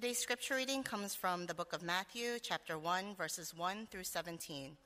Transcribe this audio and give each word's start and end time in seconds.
Today's 0.00 0.18
scripture 0.20 0.54
reading 0.54 0.84
comes 0.84 1.16
from 1.16 1.46
the 1.46 1.54
book 1.54 1.72
of 1.72 1.82
Matthew, 1.82 2.38
chapter 2.40 2.78
1, 2.78 3.16
verses 3.16 3.52
1 3.52 3.88
through 3.90 4.04
17. 4.04 4.76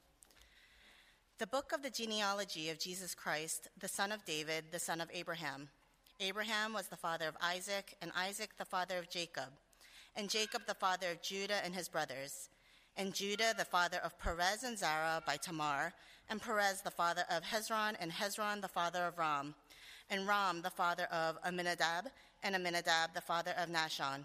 The 1.36 1.46
book 1.46 1.72
of 1.74 1.82
the 1.82 1.90
genealogy 1.90 2.70
of 2.70 2.78
Jesus 2.78 3.14
Christ, 3.14 3.68
the 3.78 3.88
son 3.88 4.10
of 4.10 4.24
David, 4.24 4.64
the 4.72 4.78
son 4.78 5.02
of 5.02 5.10
Abraham. 5.12 5.68
Abraham 6.18 6.72
was 6.72 6.88
the 6.88 6.96
father 6.96 7.28
of 7.28 7.36
Isaac, 7.42 7.94
and 8.00 8.10
Isaac 8.16 8.56
the 8.56 8.64
father 8.64 8.96
of 8.96 9.10
Jacob, 9.10 9.50
and 10.16 10.30
Jacob 10.30 10.62
the 10.66 10.72
father 10.72 11.10
of 11.10 11.20
Judah 11.20 11.62
and 11.62 11.74
his 11.74 11.90
brothers, 11.90 12.48
and 12.96 13.14
Judah 13.14 13.52
the 13.58 13.66
father 13.66 13.98
of 14.02 14.18
Perez 14.18 14.62
and 14.62 14.78
Zerah 14.78 15.22
by 15.26 15.36
Tamar, 15.36 15.92
and 16.30 16.40
Perez 16.40 16.80
the 16.80 16.90
father 16.90 17.24
of 17.30 17.42
Hezron, 17.42 17.96
and 18.00 18.10
Hezron 18.10 18.62
the 18.62 18.68
father 18.68 19.04
of 19.04 19.18
Ram, 19.18 19.54
and 20.08 20.26
Ram 20.26 20.62
the 20.62 20.70
father 20.70 21.04
of 21.12 21.36
Amminadab, 21.44 22.08
and 22.42 22.54
Amminadab 22.54 23.14
the 23.14 23.20
father 23.20 23.52
of 23.56 23.68
Nahshon, 23.68 24.24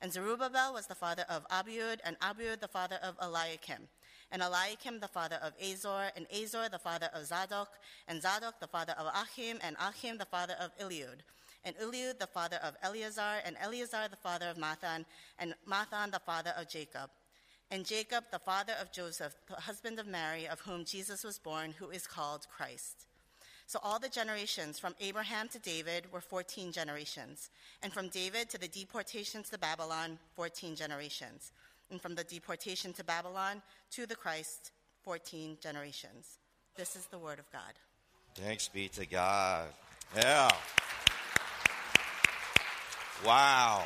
And 0.00 0.12
Zerubbabel 0.12 0.72
was 0.72 0.86
the 0.86 0.94
father 0.94 1.24
of 1.28 1.46
Abiud, 1.48 1.98
and 2.04 2.18
Abiud 2.20 2.60
the 2.60 2.68
father 2.68 2.98
of 3.02 3.16
Eliakim. 3.20 3.88
And 4.30 4.42
Eliakim 4.42 5.00
the 5.00 5.08
father 5.08 5.38
of 5.42 5.54
Azor, 5.60 6.12
and 6.14 6.26
Azor 6.30 6.68
the 6.68 6.78
father 6.78 7.10
of 7.14 7.26
Zadok, 7.26 7.68
and 8.06 8.22
Zadok 8.22 8.60
the 8.60 8.68
father 8.68 8.94
of 8.98 9.06
Achim, 9.14 9.58
and 9.62 9.76
Achim 9.80 10.18
the 10.18 10.26
father 10.26 10.54
of 10.60 10.70
Eliud. 10.78 11.20
And 11.64 11.74
Eliud 11.78 12.18
the 12.18 12.26
father 12.26 12.60
of 12.62 12.76
Eleazar, 12.82 13.42
and 13.44 13.56
Eleazar 13.60 14.06
the 14.08 14.16
father 14.16 14.46
of 14.48 14.56
Matthan, 14.56 15.04
and 15.38 15.54
Matthan 15.68 16.12
the 16.12 16.20
father 16.20 16.54
of 16.56 16.68
Jacob. 16.68 17.10
And 17.70 17.84
Jacob 17.84 18.24
the 18.30 18.38
father 18.38 18.74
of 18.80 18.92
Joseph, 18.92 19.34
the 19.48 19.54
husband 19.54 19.98
of 19.98 20.06
Mary, 20.06 20.46
of 20.46 20.60
whom 20.60 20.84
Jesus 20.84 21.24
was 21.24 21.38
born, 21.38 21.74
who 21.78 21.90
is 21.90 22.06
called 22.06 22.46
Christ. 22.54 23.06
So 23.68 23.78
all 23.82 23.98
the 23.98 24.08
generations 24.08 24.78
from 24.78 24.94
Abraham 24.98 25.46
to 25.48 25.58
David 25.58 26.10
were 26.10 26.22
14 26.22 26.72
generations, 26.72 27.50
and 27.82 27.92
from 27.92 28.08
David 28.08 28.48
to 28.48 28.58
the 28.58 28.66
deportation 28.66 29.42
to 29.42 29.58
Babylon, 29.58 30.18
14 30.36 30.74
generations, 30.74 31.52
and 31.90 32.00
from 32.00 32.14
the 32.14 32.24
deportation 32.24 32.94
to 32.94 33.04
Babylon 33.04 33.60
to 33.90 34.06
the 34.06 34.16
Christ, 34.16 34.72
14 35.02 35.58
generations. 35.60 36.38
This 36.76 36.96
is 36.96 37.04
the 37.08 37.18
word 37.18 37.38
of 37.38 37.52
God. 37.52 37.74
Thanks 38.36 38.68
be 38.68 38.88
to 38.88 39.04
God. 39.04 39.66
Yeah. 40.16 40.48
Wow. 43.26 43.84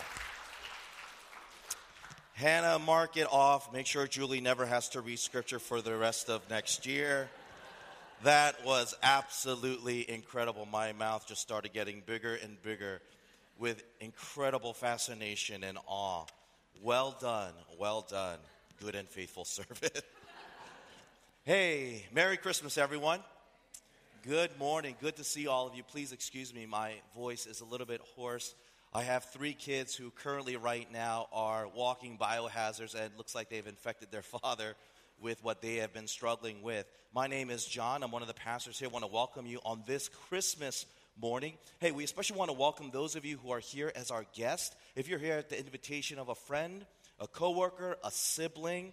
Hannah, 2.35 2.79
mark 2.79 3.17
it 3.17 3.27
off. 3.33 3.73
Make 3.73 3.87
sure 3.87 4.07
Julie 4.07 4.41
never 4.41 4.65
has 4.65 4.91
to 4.91 5.01
read 5.01 5.19
scripture 5.19 5.59
for 5.59 5.83
the 5.83 5.97
rest 5.97 6.31
of 6.31 6.49
next 6.49 6.87
year. 6.87 7.29
That 8.25 8.65
was 8.65 8.95
absolutely 9.03 10.09
incredible. 10.09 10.65
My 10.71 10.93
mouth 10.93 11.27
just 11.27 11.41
started 11.41 11.73
getting 11.73 12.05
bigger 12.07 12.37
and 12.37 12.61
bigger 12.63 13.01
with 13.59 13.83
incredible 14.01 14.75
fascination 14.75 15.65
and 15.65 15.77
awe. 15.89 16.27
Well 16.81 17.17
done, 17.21 17.53
well 17.81 18.07
done, 18.09 18.39
good 18.81 18.95
and 18.95 19.09
faithful 19.09 19.45
servant. 19.45 20.03
hey, 21.45 22.07
Merry 22.15 22.37
Christmas, 22.37 22.79
everyone. 22.79 23.19
Good 24.23 24.57
morning. 24.57 24.95
Good 25.01 25.17
to 25.17 25.25
see 25.25 25.49
all 25.49 25.67
of 25.67 25.75
you. 25.75 25.83
Please 25.83 26.13
excuse 26.13 26.55
me, 26.55 26.65
my 26.65 26.93
voice 27.17 27.47
is 27.47 27.61
a 27.61 27.65
little 27.65 27.87
bit 27.89 28.01
hoarse. 28.15 28.55
I 28.95 29.03
have 29.03 29.25
three 29.25 29.55
kids 29.55 29.97
who 29.97 30.11
currently, 30.11 30.57
right 30.57 30.87
now, 30.93 31.27
are 31.33 31.67
walking 31.75 32.19
biohazards 32.19 32.95
and 32.95 33.11
looks 33.17 33.35
like 33.35 33.49
they've 33.49 33.67
infected 33.67 34.13
their 34.13 34.23
father 34.43 34.77
with 35.23 35.43
what 35.45 35.63
they 35.63 35.77
have 35.77 35.93
been 35.93 36.09
struggling 36.09 36.63
with. 36.63 36.85
My 37.15 37.29
name 37.29 37.49
is 37.49 37.65
John. 37.65 38.03
I'm 38.03 38.11
one 38.11 38.23
of 38.23 38.29
the 38.29 38.35
pastors 38.35 38.79
here. 38.79 38.89
I 38.89 38.93
want 38.93 39.05
to 39.05 39.11
welcome 39.11 39.47
you 39.47 39.61
on 39.65 39.83
this 39.87 40.09
Christmas 40.09 40.85
morning. 41.21 41.55
Hey, 41.79 41.93
we 41.93 42.03
especially 42.03 42.39
want 42.39 42.51
to 42.51 42.57
welcome 42.57 42.91
those 42.91 43.15
of 43.15 43.25
you 43.25 43.39
who 43.39 43.53
are 43.53 43.61
here 43.61 43.93
as 43.95 44.11
our 44.11 44.25
guests. 44.35 44.75
If 44.97 45.09
you're 45.09 45.21
here 45.21 45.35
at 45.35 45.49
the 45.49 45.59
invitation 45.59 46.19
of 46.19 46.29
a 46.29 46.35
friend, 46.35 46.85
a 47.21 47.29
coworker, 47.29 47.97
a 48.03 48.11
sibling, 48.11 48.93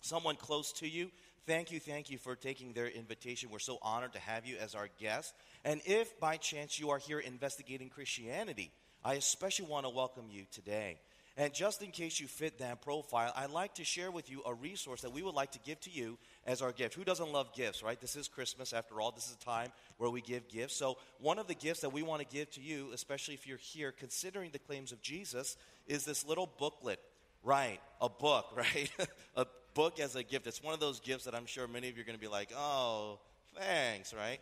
someone 0.00 0.36
close 0.36 0.72
to 0.74 0.88
you, 0.88 1.10
thank 1.46 1.72
you, 1.72 1.80
thank 1.80 2.10
you 2.10 2.18
for 2.18 2.36
taking 2.36 2.72
their 2.72 2.88
invitation. 2.88 3.50
We're 3.50 3.58
so 3.58 3.78
honored 3.82 4.12
to 4.12 4.20
have 4.20 4.46
you 4.46 4.56
as 4.60 4.76
our 4.76 4.88
guest. 5.00 5.34
And 5.64 5.80
if 5.84 6.20
by 6.20 6.36
chance 6.36 6.78
you 6.78 6.90
are 6.90 6.98
here 6.98 7.18
investigating 7.18 7.88
Christianity, 7.88 8.70
I 9.04 9.14
especially 9.14 9.66
want 9.66 9.84
to 9.84 9.90
welcome 9.90 10.26
you 10.30 10.44
today. 10.52 10.98
And 11.36 11.54
just 11.54 11.82
in 11.82 11.90
case 11.90 12.20
you 12.20 12.26
fit 12.26 12.58
that 12.58 12.82
profile, 12.82 13.32
I'd 13.36 13.50
like 13.50 13.74
to 13.74 13.84
share 13.84 14.10
with 14.10 14.30
you 14.30 14.42
a 14.44 14.52
resource 14.52 15.02
that 15.02 15.12
we 15.12 15.22
would 15.22 15.34
like 15.34 15.52
to 15.52 15.58
give 15.60 15.80
to 15.82 15.90
you 15.90 16.18
as 16.46 16.60
our 16.60 16.72
gift. 16.72 16.94
Who 16.94 17.04
doesn't 17.04 17.32
love 17.32 17.54
gifts, 17.54 17.82
right? 17.82 18.00
This 18.00 18.16
is 18.16 18.28
Christmas, 18.28 18.72
after 18.72 19.00
all. 19.00 19.12
This 19.12 19.26
is 19.26 19.36
a 19.40 19.44
time 19.44 19.68
where 19.98 20.10
we 20.10 20.20
give 20.20 20.48
gifts. 20.48 20.76
So, 20.76 20.98
one 21.20 21.38
of 21.38 21.46
the 21.46 21.54
gifts 21.54 21.80
that 21.80 21.92
we 21.92 22.02
want 22.02 22.20
to 22.20 22.36
give 22.36 22.50
to 22.52 22.60
you, 22.60 22.90
especially 22.92 23.34
if 23.34 23.46
you're 23.46 23.58
here 23.58 23.92
considering 23.92 24.50
the 24.50 24.58
claims 24.58 24.92
of 24.92 25.00
Jesus, 25.02 25.56
is 25.86 26.04
this 26.04 26.26
little 26.26 26.50
booklet. 26.58 27.00
Right, 27.42 27.80
a 28.02 28.08
book, 28.10 28.46
right? 28.56 28.90
a 29.34 29.46
book 29.74 29.98
as 29.98 30.16
a 30.16 30.22
gift. 30.22 30.46
It's 30.46 30.62
one 30.62 30.74
of 30.74 30.80
those 30.80 31.00
gifts 31.00 31.24
that 31.24 31.34
I'm 31.34 31.46
sure 31.46 31.66
many 31.66 31.88
of 31.88 31.96
you 31.96 32.02
are 32.02 32.06
going 32.06 32.18
to 32.18 32.20
be 32.20 32.28
like, 32.28 32.50
oh, 32.56 33.18
thanks, 33.56 34.12
right? 34.12 34.40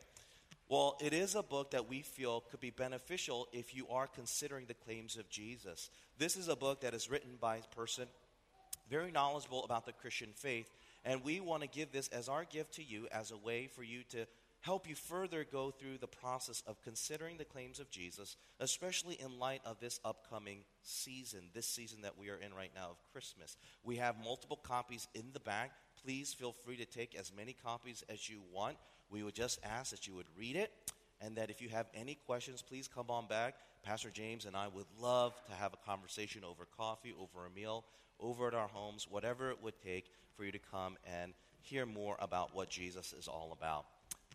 Well, 0.69 0.99
it 1.01 1.15
is 1.15 1.35
a 1.35 1.43
book 1.43 1.71
that 1.71 1.89
we 1.89 2.03
feel 2.03 2.43
could 2.43 2.61
be 2.61 2.69
beneficial 2.69 3.49
if 3.53 3.75
you 3.75 3.89
are 3.89 4.07
considering 4.07 4.67
the 4.67 4.75
claims 4.75 5.17
of 5.17 5.31
Jesus. 5.31 5.89
This 6.19 6.37
is 6.37 6.49
a 6.49 6.57
book 6.57 6.83
that 6.83 6.93
is 6.93 7.11
written 7.11 7.39
by 7.41 7.57
a 7.57 7.75
person 7.75 8.07
very 8.91 9.11
knowledgeable 9.11 9.65
about 9.65 9.87
the 9.87 9.93
Christian 9.93 10.29
faith, 10.35 10.71
and 11.07 11.25
we 11.25 11.41
want 11.41 11.63
to 11.63 11.69
give 11.69 11.91
this 11.91 12.09
as 12.09 12.29
our 12.29 12.45
gift 12.45 12.75
to 12.75 12.85
you 12.85 13.07
as 13.13 13.31
a 13.31 13.37
way 13.37 13.67
for 13.67 13.83
you 13.83 14.03
to 14.11 14.27
help 14.61 14.89
you 14.89 14.95
further 14.95 15.47
go 15.51 15.71
through 15.71 15.99
the 15.99 16.07
process 16.07 16.63
of 16.67 16.83
considering 16.83 17.37
the 17.37 17.45
claims 17.45 17.79
of 17.79 17.91
Jesus, 17.91 18.37
especially 18.61 19.15
in 19.15 19.39
light 19.39 19.63
of 19.65 19.79
this 19.81 20.01
upcoming 20.05 20.65
season, 20.83 21.51
this 21.55 21.67
season 21.67 22.03
that 22.03 22.19
we 22.19 22.29
are 22.31 22.37
in 22.37 22.53
right 22.55 22.73
now 22.75 22.91
of 22.91 23.13
Christmas. 23.13 23.57
We 23.85 23.97
have 23.97 24.17
multiple 24.23 24.59
copies 24.63 25.07
in 25.15 25.27
the 25.33 25.41
back. 25.41 25.73
Please 26.03 26.35
feel 26.35 26.53
free 26.53 26.77
to 26.77 26.85
take 26.85 27.15
as 27.15 27.33
many 27.37 27.55
copies 27.65 28.05
as 28.09 28.29
you 28.29 28.41
want. 28.53 28.77
We 29.11 29.23
would 29.23 29.35
just 29.35 29.59
ask 29.65 29.91
that 29.93 30.07
you 30.07 30.15
would 30.15 30.27
read 30.37 30.57
it 30.57 30.73
and 31.21 31.37
that 31.37 31.51
if 31.51 31.61
you 31.61 31.69
have 31.69 31.87
any 31.95 32.15
questions, 32.15 32.63
please 32.63 32.89
come 32.89 33.11
on 33.11 33.27
back. 33.27 33.55
Pastor 33.83 34.11
James 34.11 34.45
and 34.45 34.57
I 34.57 34.69
would 34.69 34.87
love 35.01 35.35
to 35.47 35.53
have 35.53 35.73
a 35.73 35.89
conversation 35.89 36.43
over 36.45 36.67
coffee, 36.77 37.15
over 37.19 37.47
a 37.47 37.51
meal, 37.51 37.85
over 38.21 38.49
at 38.49 38.55
our 38.55 38.69
homes, 38.69 39.07
whatever 39.09 39.51
it 39.51 39.63
would 39.63 39.81
take 39.83 40.11
for 40.37 40.45
you 40.45 40.53
to 40.53 40.59
come 40.59 40.97
and 41.07 41.33
hear 41.61 41.87
more 41.87 42.17
about 42.21 42.55
what 42.55 42.69
Jesus 42.69 43.13
is 43.13 43.29
all 43.29 43.57
about. 43.59 43.87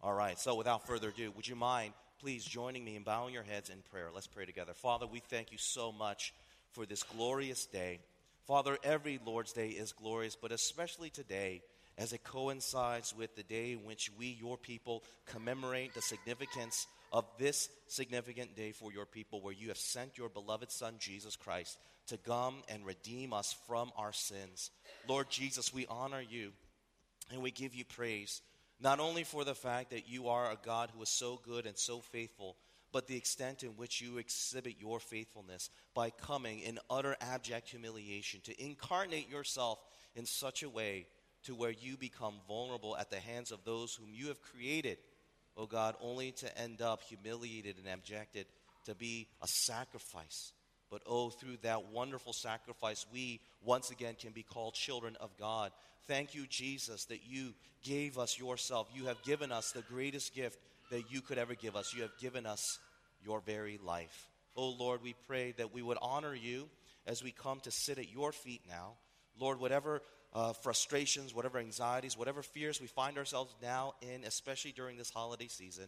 All 0.03 0.13
right, 0.13 0.37
so 0.37 0.55
without 0.55 0.85
further 0.85 1.07
ado, 1.07 1.31
would 1.31 1.47
you 1.47 1.55
mind 1.55 1.93
please 2.19 2.43
joining 2.43 2.83
me 2.83 2.97
in 2.97 3.03
bowing 3.03 3.33
your 3.33 3.43
heads 3.43 3.69
in 3.69 3.77
prayer? 3.89 4.09
Let's 4.13 4.27
pray 4.27 4.45
together. 4.45 4.73
Father, 4.73 5.07
we 5.07 5.19
thank 5.19 5.53
you 5.53 5.57
so 5.57 5.93
much 5.93 6.33
for 6.73 6.85
this 6.85 7.03
glorious 7.03 7.65
day. 7.65 7.99
Father, 8.45 8.77
every 8.83 9.17
Lord's 9.25 9.53
Day 9.53 9.69
is 9.69 9.93
glorious, 9.93 10.35
but 10.35 10.51
especially 10.51 11.09
today 11.09 11.61
as 11.97 12.11
it 12.11 12.25
coincides 12.25 13.15
with 13.17 13.33
the 13.37 13.43
day 13.43 13.71
in 13.71 13.85
which 13.85 14.11
we, 14.19 14.27
your 14.27 14.57
people, 14.57 15.05
commemorate 15.25 15.93
the 15.93 16.01
significance 16.01 16.85
of 17.13 17.23
this 17.39 17.69
significant 17.87 18.57
day 18.57 18.73
for 18.73 18.91
your 18.91 19.05
people, 19.05 19.39
where 19.39 19.53
you 19.53 19.69
have 19.69 19.77
sent 19.77 20.17
your 20.17 20.27
beloved 20.27 20.69
Son, 20.69 20.95
Jesus 20.99 21.37
Christ, 21.37 21.77
to 22.07 22.17
come 22.17 22.55
and 22.67 22.85
redeem 22.85 23.31
us 23.31 23.55
from 23.67 23.89
our 23.95 24.11
sins. 24.11 24.69
Lord 25.07 25.29
Jesus, 25.29 25.73
we 25.73 25.85
honor 25.87 26.21
you 26.21 26.51
and 27.31 27.41
we 27.41 27.51
give 27.51 27.73
you 27.73 27.85
praise, 27.85 28.41
not 28.79 28.99
only 28.99 29.23
for 29.23 29.43
the 29.43 29.55
fact 29.55 29.91
that 29.91 30.07
you 30.07 30.27
are 30.27 30.51
a 30.51 30.57
God 30.63 30.91
who 30.93 31.01
is 31.01 31.09
so 31.09 31.39
good 31.43 31.65
and 31.65 31.77
so 31.77 31.99
faithful, 31.99 32.57
but 32.91 33.07
the 33.07 33.17
extent 33.17 33.63
in 33.63 33.69
which 33.69 34.01
you 34.01 34.17
exhibit 34.17 34.75
your 34.79 34.99
faithfulness 34.99 35.69
by 35.95 36.11
coming 36.11 36.59
in 36.59 36.79
utter 36.89 37.17
abject 37.21 37.69
humiliation 37.69 38.39
to 38.41 38.63
incarnate 38.63 39.29
yourself 39.29 39.79
in 40.15 40.25
such 40.25 40.63
a 40.63 40.69
way 40.69 41.07
to 41.43 41.55
where 41.55 41.71
you 41.71 41.97
become 41.97 42.35
vulnerable 42.47 42.95
at 42.97 43.09
the 43.09 43.19
hands 43.19 43.51
of 43.51 43.63
those 43.65 43.95
whom 43.95 44.13
you 44.13 44.27
have 44.27 44.41
created, 44.41 44.97
oh 45.57 45.65
God, 45.65 45.95
only 46.01 46.31
to 46.33 46.57
end 46.57 46.81
up 46.81 47.01
humiliated 47.01 47.77
and 47.77 47.87
abjected, 47.87 48.45
to 48.85 48.95
be 48.95 49.27
a 49.41 49.47
sacrifice. 49.47 50.53
But 50.93 51.01
oh, 51.07 51.31
through 51.31 51.57
that 51.63 51.91
wonderful 51.91 52.33
sacrifice, 52.33 53.07
we 53.11 53.39
once 53.65 53.89
again 53.89 54.13
can 54.13 54.31
be 54.31 54.43
called 54.43 54.75
children 54.75 55.17
of 55.19 55.35
God. 55.39 55.71
Thank 56.07 56.35
you, 56.35 56.45
Jesus, 56.45 57.05
that 57.05 57.25
you 57.25 57.55
gave 57.83 58.19
us 58.19 58.37
yourself. 58.37 58.87
You 58.93 59.05
have 59.05 59.19
given 59.23 59.51
us 59.51 59.71
the 59.71 59.81
greatest 59.81 60.35
gift 60.35 60.59
that 60.91 61.11
you 61.11 61.21
could 61.21 61.39
ever 61.39 61.55
give 61.55 61.75
us. 61.75 61.95
You 61.95 62.03
have 62.03 62.15
given 62.19 62.45
us 62.45 62.77
your 63.25 63.39
very 63.39 63.79
life. 63.83 64.27
Oh 64.55 64.69
Lord, 64.69 65.01
we 65.01 65.15
pray 65.25 65.55
that 65.57 65.73
we 65.73 65.81
would 65.81 65.97
honor 65.99 66.35
you 66.35 66.69
as 67.07 67.23
we 67.23 67.31
come 67.31 67.59
to 67.61 67.71
sit 67.71 67.97
at 67.97 68.13
your 68.13 68.31
feet 68.31 68.61
now. 68.69 68.91
Lord, 69.39 69.59
whatever 69.59 70.03
uh, 70.31 70.53
frustrations, 70.53 71.33
whatever 71.33 71.57
anxieties, 71.57 72.15
whatever 72.15 72.43
fears 72.43 72.79
we 72.79 72.85
find 72.85 73.17
ourselves 73.17 73.55
now 73.63 73.95
in, 74.03 74.25
especially 74.25 74.73
during 74.73 74.99
this 74.99 75.09
holiday 75.09 75.47
season, 75.47 75.85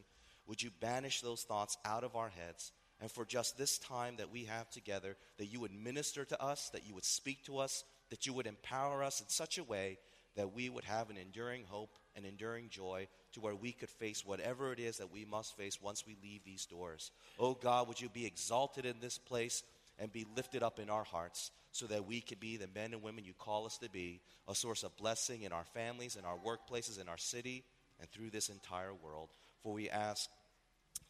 would 0.48 0.64
you 0.64 0.72
banish 0.80 1.22
those 1.22 1.44
thoughts 1.44 1.78
out 1.86 2.04
of 2.04 2.16
our 2.16 2.30
heads? 2.30 2.72
And 3.06 3.12
for 3.12 3.24
just 3.24 3.56
this 3.56 3.78
time 3.78 4.16
that 4.18 4.32
we 4.32 4.46
have 4.46 4.68
together, 4.72 5.16
that 5.38 5.46
you 5.46 5.60
would 5.60 5.72
minister 5.72 6.26
to 6.26 6.42
us, 6.42 6.70
that 6.70 6.88
you 6.88 6.96
would 6.96 7.06
speak 7.06 7.44
to 7.44 7.60
us, 7.60 7.84
that 8.10 8.26
you 8.26 8.34
would 8.34 8.48
empower 8.48 9.04
us 9.04 9.22
in 9.22 9.30
such 9.30 9.60
a 9.60 9.64
way 9.64 10.00
that 10.36 10.56
we 10.56 10.70
would 10.70 10.86
have 10.86 11.12
an 11.12 11.18
enduring 11.18 11.66
hope, 11.68 12.00
an 12.16 12.26
enduring 12.26 12.68
joy, 12.70 13.08
to 13.34 13.42
where 13.42 13.54
we 13.54 13.74
could 13.74 13.92
face 13.92 14.26
whatever 14.26 14.74
it 14.74 14.80
is 14.80 14.98
that 14.98 15.14
we 15.14 15.24
must 15.24 15.56
face 15.56 15.80
once 15.80 16.04
we 16.08 16.18
leave 16.24 16.44
these 16.44 16.66
doors. 16.66 17.12
Oh 17.38 17.54
God, 17.54 17.88
would 17.88 18.02
you 18.02 18.10
be 18.10 18.26
exalted 18.26 18.88
in 18.88 18.96
this 19.00 19.20
place 19.20 19.62
and 20.00 20.12
be 20.12 20.26
lifted 20.36 20.64
up 20.64 20.80
in 20.80 20.90
our 20.90 21.04
hearts 21.04 21.52
so 21.74 21.86
that 21.86 22.08
we 22.08 22.22
could 22.22 22.40
be 22.40 22.58
the 22.58 22.70
men 22.74 22.92
and 22.92 23.04
women 23.04 23.24
you 23.24 23.34
call 23.38 23.68
us 23.68 23.78
to 23.78 23.90
be, 23.92 24.20
a 24.48 24.56
source 24.56 24.82
of 24.82 24.98
blessing 24.98 25.44
in 25.44 25.52
our 25.52 25.66
families, 25.76 26.16
in 26.16 26.26
our 26.26 26.38
workplaces, 26.38 27.00
in 27.00 27.08
our 27.08 27.20
city, 27.20 27.64
and 28.00 28.10
through 28.10 28.32
this 28.32 28.50
entire 28.50 28.96
world. 28.96 29.30
For 29.62 29.74
we 29.74 29.92
ask 29.92 30.28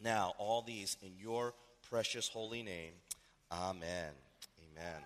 now 0.03 0.33
all 0.37 0.61
these 0.61 0.97
in 1.01 1.13
your 1.17 1.53
precious 1.89 2.27
holy 2.27 2.63
name. 2.63 2.93
Amen. 3.51 4.11
Amen. 4.59 5.01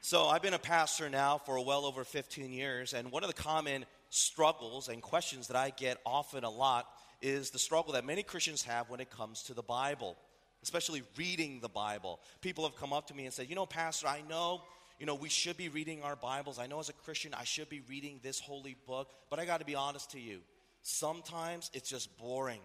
So, 0.00 0.26
I've 0.26 0.42
been 0.42 0.54
a 0.54 0.58
pastor 0.58 1.08
now 1.08 1.38
for 1.38 1.64
well 1.64 1.84
over 1.84 2.04
15 2.04 2.52
years, 2.52 2.92
and 2.92 3.10
one 3.10 3.22
of 3.22 3.28
the 3.28 3.40
common 3.40 3.84
struggles 4.10 4.88
and 4.88 5.00
questions 5.00 5.48
that 5.48 5.56
I 5.56 5.70
get 5.70 5.98
often 6.04 6.44
a 6.44 6.50
lot 6.50 6.86
is 7.22 7.50
the 7.50 7.58
struggle 7.58 7.94
that 7.94 8.04
many 8.04 8.22
Christians 8.22 8.62
have 8.64 8.90
when 8.90 9.00
it 9.00 9.10
comes 9.10 9.44
to 9.44 9.54
the 9.54 9.62
Bible, 9.62 10.16
especially 10.62 11.02
reading 11.16 11.60
the 11.60 11.68
Bible. 11.68 12.20
People 12.40 12.64
have 12.64 12.76
come 12.76 12.92
up 12.92 13.06
to 13.06 13.14
me 13.14 13.24
and 13.24 13.32
said, 13.32 13.48
You 13.48 13.54
know, 13.54 13.66
Pastor, 13.66 14.08
I 14.08 14.22
know. 14.28 14.62
You 14.98 15.06
know, 15.06 15.14
we 15.14 15.28
should 15.28 15.56
be 15.56 15.68
reading 15.68 16.02
our 16.02 16.14
Bibles. 16.14 16.58
I 16.58 16.66
know 16.66 16.78
as 16.78 16.88
a 16.88 16.92
Christian 16.92 17.34
I 17.34 17.44
should 17.44 17.68
be 17.68 17.80
reading 17.88 18.20
this 18.22 18.38
holy 18.38 18.76
book, 18.86 19.08
but 19.30 19.38
I 19.38 19.46
got 19.46 19.60
to 19.60 19.66
be 19.66 19.74
honest 19.74 20.12
to 20.12 20.20
you. 20.20 20.40
Sometimes 20.82 21.70
it's 21.74 21.88
just 21.88 22.16
boring. 22.18 22.60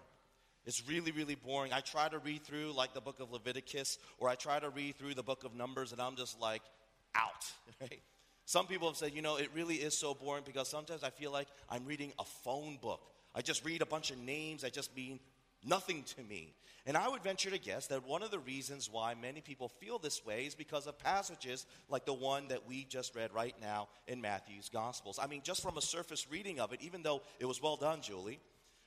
It's 0.68 0.86
really, 0.86 1.12
really 1.12 1.36
boring. 1.36 1.72
I 1.72 1.80
try 1.80 2.10
to 2.10 2.20
read 2.20 2.44
through 2.44 2.74
like 2.74 2.94
the 2.94 3.00
book 3.00 3.22
of 3.22 3.32
Leviticus 3.32 3.98
or 4.20 4.28
I 4.28 4.36
try 4.36 4.60
to 4.60 4.70
read 4.70 4.98
through 4.98 5.14
the 5.14 5.24
book 5.24 5.46
of 5.46 5.56
Numbers 5.56 5.94
and 5.94 6.02
I'm 6.02 6.18
just 6.18 6.40
like 6.42 6.62
out, 7.16 7.52
right? 7.82 8.02
Some 8.46 8.68
people 8.68 8.90
have 8.90 8.98
said, 8.98 9.14
you 9.14 9.22
know, 9.22 9.38
it 9.38 9.50
really 9.56 9.76
is 9.76 9.98
so 9.98 10.14
boring 10.14 10.44
because 10.46 10.68
sometimes 10.68 11.04
I 11.04 11.10
feel 11.10 11.32
like 11.32 11.48
I'm 11.70 11.86
reading 11.86 12.12
a 12.20 12.26
phone 12.44 12.78
book. 12.82 13.00
I 13.34 13.42
just 13.42 13.64
read 13.64 13.82
a 13.82 13.86
bunch 13.86 14.12
of 14.12 14.18
names 14.18 14.64
that 14.64 14.74
just 14.74 14.94
mean 14.94 15.22
nothing 15.66 16.04
to 16.04 16.24
me. 16.24 16.54
And 16.86 16.98
I 16.98 17.08
would 17.08 17.24
venture 17.24 17.50
to 17.50 17.58
guess 17.58 17.88
that 17.88 18.06
one 18.06 18.22
of 18.22 18.32
the 18.32 18.40
reasons 18.40 18.90
why 18.92 19.14
many 19.14 19.40
people 19.40 19.70
feel 19.70 20.00
this 20.00 20.26
way 20.26 20.46
is 20.46 20.56
because 20.56 20.86
of 20.86 21.00
passages 21.00 21.66
like 21.90 22.06
the 22.06 22.14
one 22.14 22.50
that 22.50 22.68
we 22.68 22.84
just 22.84 23.16
read 23.16 23.34
right 23.34 23.56
now 23.62 23.88
in 24.06 24.20
Matthew's 24.20 24.68
Gospels. 24.68 25.18
I 25.22 25.28
mean, 25.28 25.42
just 25.44 25.62
from 25.62 25.78
a 25.78 25.82
surface 25.82 26.30
reading 26.30 26.60
of 26.60 26.74
it, 26.74 26.82
even 26.82 27.04
though 27.04 27.22
it 27.40 27.46
was 27.46 27.62
well 27.62 27.78
done, 27.78 28.02
Julie, 28.02 28.40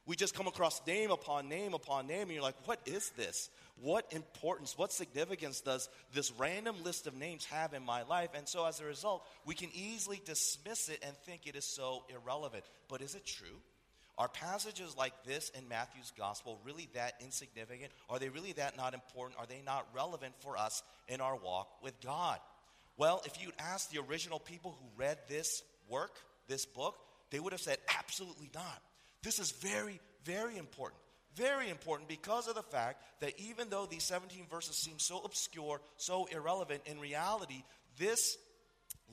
we 0.06 0.16
just 0.16 0.34
come 0.34 0.46
across 0.46 0.84
name 0.86 1.10
upon 1.10 1.48
name 1.48 1.74
upon 1.74 2.06
name, 2.06 2.22
and 2.22 2.32
you're 2.32 2.42
like, 2.42 2.66
what 2.66 2.80
is 2.86 3.10
this? 3.10 3.50
What 3.82 4.12
importance, 4.12 4.76
what 4.76 4.92
significance 4.92 5.62
does 5.62 5.88
this 6.12 6.32
random 6.32 6.76
list 6.84 7.06
of 7.06 7.14
names 7.14 7.46
have 7.46 7.72
in 7.72 7.82
my 7.82 8.02
life? 8.02 8.30
And 8.34 8.46
so 8.46 8.66
as 8.66 8.80
a 8.80 8.84
result, 8.84 9.26
we 9.46 9.54
can 9.54 9.70
easily 9.72 10.20
dismiss 10.24 10.88
it 10.90 11.02
and 11.06 11.16
think 11.18 11.46
it 11.46 11.56
is 11.56 11.64
so 11.64 12.04
irrelevant. 12.08 12.64
But 12.88 13.00
is 13.00 13.14
it 13.14 13.24
true? 13.24 13.56
Are 14.18 14.28
passages 14.28 14.94
like 14.98 15.14
this 15.24 15.50
in 15.58 15.66
Matthew's 15.66 16.12
gospel 16.18 16.60
really 16.62 16.90
that 16.92 17.14
insignificant? 17.22 17.90
Are 18.10 18.18
they 18.18 18.28
really 18.28 18.52
that 18.52 18.76
not 18.76 18.92
important? 18.92 19.40
Are 19.40 19.46
they 19.46 19.62
not 19.64 19.86
relevant 19.94 20.34
for 20.40 20.58
us 20.58 20.82
in 21.08 21.22
our 21.22 21.36
walk 21.36 21.82
with 21.82 21.98
God? 22.02 22.38
Well, 22.98 23.22
if 23.24 23.42
you'd 23.42 23.54
ask 23.58 23.90
the 23.90 24.00
original 24.00 24.38
people 24.38 24.76
who 24.78 25.02
read 25.02 25.16
this 25.26 25.62
work, 25.88 26.18
this 26.48 26.66
book, 26.66 26.96
they 27.30 27.40
would 27.40 27.52
have 27.54 27.62
said, 27.62 27.78
absolutely 27.96 28.50
not. 28.54 28.82
This 29.22 29.38
is 29.38 29.50
very, 29.52 30.00
very 30.24 30.56
important. 30.56 31.00
Very 31.36 31.70
important 31.70 32.08
because 32.08 32.48
of 32.48 32.54
the 32.54 32.62
fact 32.62 33.02
that 33.20 33.38
even 33.38 33.70
though 33.70 33.86
these 33.86 34.02
17 34.04 34.46
verses 34.50 34.76
seem 34.76 34.98
so 34.98 35.20
obscure, 35.24 35.80
so 35.96 36.26
irrelevant, 36.26 36.82
in 36.86 36.98
reality, 36.98 37.62
this 37.98 38.36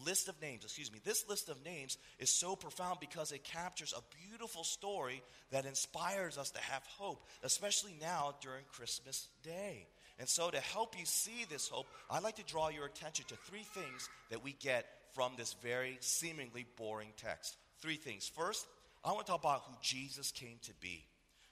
list 0.05 0.27
of 0.27 0.41
names, 0.41 0.63
excuse 0.63 0.91
me, 0.91 0.99
this 1.03 1.27
list 1.29 1.49
of 1.49 1.63
names 1.63 1.97
is 2.19 2.29
so 2.29 2.55
profound 2.55 2.99
because 2.99 3.31
it 3.31 3.43
captures 3.43 3.93
a 3.95 4.27
beautiful 4.27 4.63
story 4.63 5.21
that 5.51 5.65
inspires 5.65 6.37
us 6.37 6.51
to 6.51 6.59
have 6.59 6.83
hope, 6.97 7.23
especially 7.43 7.95
now 8.01 8.35
during 8.41 8.63
Christmas 8.71 9.27
Day. 9.43 9.87
And 10.19 10.27
so, 10.27 10.49
to 10.49 10.59
help 10.59 10.97
you 10.97 11.05
see 11.05 11.45
this 11.47 11.67
hope, 11.67 11.85
I'd 12.09 12.23
like 12.23 12.37
to 12.37 12.43
draw 12.43 12.69
your 12.69 12.85
attention 12.85 13.25
to 13.27 13.35
three 13.35 13.63
things 13.63 14.09
that 14.31 14.43
we 14.43 14.53
get 14.53 14.87
from 15.13 15.33
this 15.37 15.53
very 15.61 15.97
seemingly 16.01 16.65
boring 16.75 17.13
text. 17.17 17.55
Three 17.81 17.97
things. 17.97 18.27
First, 18.35 18.65
I 19.07 19.13
want 19.13 19.25
to 19.25 19.31
talk 19.31 19.41
about 19.41 19.63
who 19.67 19.75
Jesus 19.81 20.31
came 20.31 20.57
to 20.63 20.73
be 20.81 21.05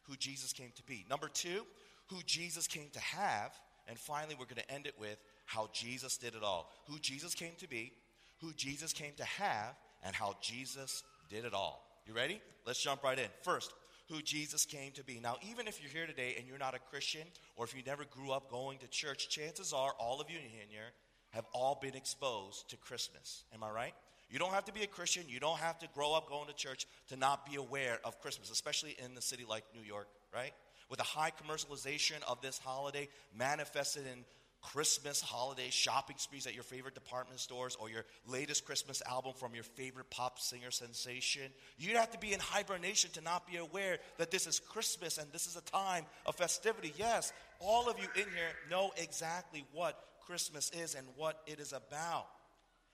who 0.08 0.16
Jesus 0.16 0.54
came 0.54 0.72
to 0.76 0.84
be. 0.84 1.06
Number 1.10 1.28
two, 1.28 1.66
who 2.08 2.18
Jesus 2.26 2.68
came 2.68 2.90
to 2.94 3.00
have. 3.00 3.52
And 3.88 3.98
finally, 3.98 4.36
we're 4.38 4.46
going 4.46 4.62
to 4.68 4.72
end 4.72 4.88
it 4.88 4.96
with 5.00 5.18
how 5.46 5.70
Jesus 5.74 6.18
did 6.18 6.36
it 6.36 6.44
all. 6.44 6.72
Who 6.88 7.00
Jesus 7.00 7.36
came 7.36 7.54
to 7.60 7.68
be, 7.68 7.94
who 8.42 8.54
Jesus 8.54 8.94
came 8.94 9.14
to 9.18 9.24
have, 9.24 9.76
and 10.04 10.16
how 10.16 10.36
Jesus 10.42 11.04
did 11.30 11.46
it 11.46 11.54
all. 11.54 11.86
You 12.08 12.14
ready? 12.14 12.42
Let's 12.66 12.82
jump 12.82 13.04
right 13.04 13.18
in. 13.18 13.28
First, 13.42 13.74
who 14.10 14.22
Jesus 14.22 14.66
came 14.66 14.92
to 14.94 15.04
be. 15.04 15.20
Now, 15.20 15.38
even 15.48 15.68
if 15.68 15.82
you're 15.82 15.92
here 15.92 16.08
today 16.08 16.36
and 16.38 16.48
you're 16.48 16.60
not 16.60 16.76
a 16.76 16.80
Christian, 16.80 17.24
or 17.56 17.66
if 17.66 17.76
you 17.76 17.82
never 17.86 18.06
grew 18.06 18.32
up 18.32 18.52
going 18.52 18.80
to 18.80 18.88
church, 18.88 19.30
chances 19.30 19.74
are 19.74 19.94
all 20.00 20.22
of 20.22 20.30
you 20.30 20.38
in 20.38 20.50
here 20.70 20.92
have 21.32 21.46
all 21.54 21.80
been 21.82 21.96
exposed 21.96 22.70
to 22.70 22.78
Christmas. 22.78 23.44
Am 23.54 23.64
I 23.64 23.70
right? 23.70 23.94
You 24.30 24.40
don't 24.40 24.52
have 24.52 24.66
to 24.66 24.74
be 24.74 24.84
a 24.84 24.88
Christian. 24.88 25.24
You 25.28 25.40
don't 25.40 25.60
have 25.60 25.80
to 25.80 25.88
grow 25.94 26.14
up 26.14 26.30
going 26.30 26.48
to 26.48 26.54
church 26.54 26.88
to 27.10 27.16
not 27.16 27.46
be 27.46 27.56
aware 27.56 28.00
of 28.04 28.20
Christmas, 28.22 28.50
especially 28.52 28.96
in 29.04 29.16
the 29.16 29.22
city 29.22 29.44
like 29.48 29.64
New 29.74 29.86
York, 29.86 30.08
right? 30.34 30.52
With 30.90 31.00
the 31.00 31.06
high 31.06 31.32
commercialization 31.32 32.24
of 32.28 32.42
this 32.42 32.58
holiday 32.58 33.08
manifested 33.36 34.04
in 34.06 34.26
Christmas 34.74 35.22
holiday 35.22 35.70
shopping 35.70 36.16
sprees 36.18 36.48
at 36.48 36.56
your 36.56 36.64
favorite 36.64 36.96
department 36.96 37.40
stores 37.40 37.78
or 37.80 37.88
your 37.88 38.04
latest 38.28 38.66
Christmas 38.66 39.02
album 39.08 39.34
from 39.36 39.54
your 39.54 39.64
favorite 39.64 40.10
pop 40.10 40.40
singer 40.40 40.72
sensation. 40.72 41.44
You'd 41.78 41.98
have 41.98 42.12
to 42.12 42.18
be 42.18 42.34
in 42.34 42.40
hibernation 42.40 43.12
to 43.12 43.22
not 43.22 43.46
be 43.46 43.58
aware 43.58 44.00
that 44.18 44.32
this 44.32 44.48
is 44.48 44.60
Christmas 44.60 45.20
and 45.20 45.32
this 45.32 45.46
is 45.46 45.56
a 45.56 45.62
time 45.62 46.06
of 46.26 46.36
festivity. 46.36 46.94
Yes, 46.98 47.32
all 47.60 47.88
of 47.90 48.00
you 48.00 48.08
in 48.16 48.28
here 48.30 48.50
know 48.70 48.92
exactly 48.98 49.66
what 49.72 50.04
Christmas 50.26 50.72
is 50.72 50.96
and 50.96 51.06
what 51.16 51.42
it 51.46 51.60
is 51.60 51.72
about. 51.72 52.26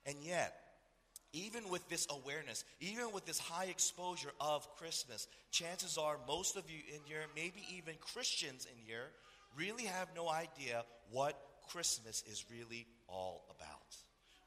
And 0.05 0.17
yet, 0.23 0.53
even 1.33 1.69
with 1.69 1.87
this 1.89 2.07
awareness, 2.09 2.65
even 2.79 3.11
with 3.13 3.25
this 3.25 3.39
high 3.39 3.65
exposure 3.65 4.31
of 4.39 4.67
Christmas, 4.75 5.27
chances 5.51 5.97
are 5.97 6.17
most 6.27 6.57
of 6.57 6.69
you 6.69 6.79
in 6.93 6.99
here, 7.05 7.21
maybe 7.35 7.63
even 7.77 7.95
Christians 7.99 8.65
in 8.65 8.77
here, 8.85 9.07
really 9.57 9.85
have 9.85 10.09
no 10.15 10.29
idea 10.29 10.83
what 11.11 11.39
Christmas 11.69 12.23
is 12.29 12.45
really 12.51 12.85
all 13.07 13.45
about. 13.49 13.79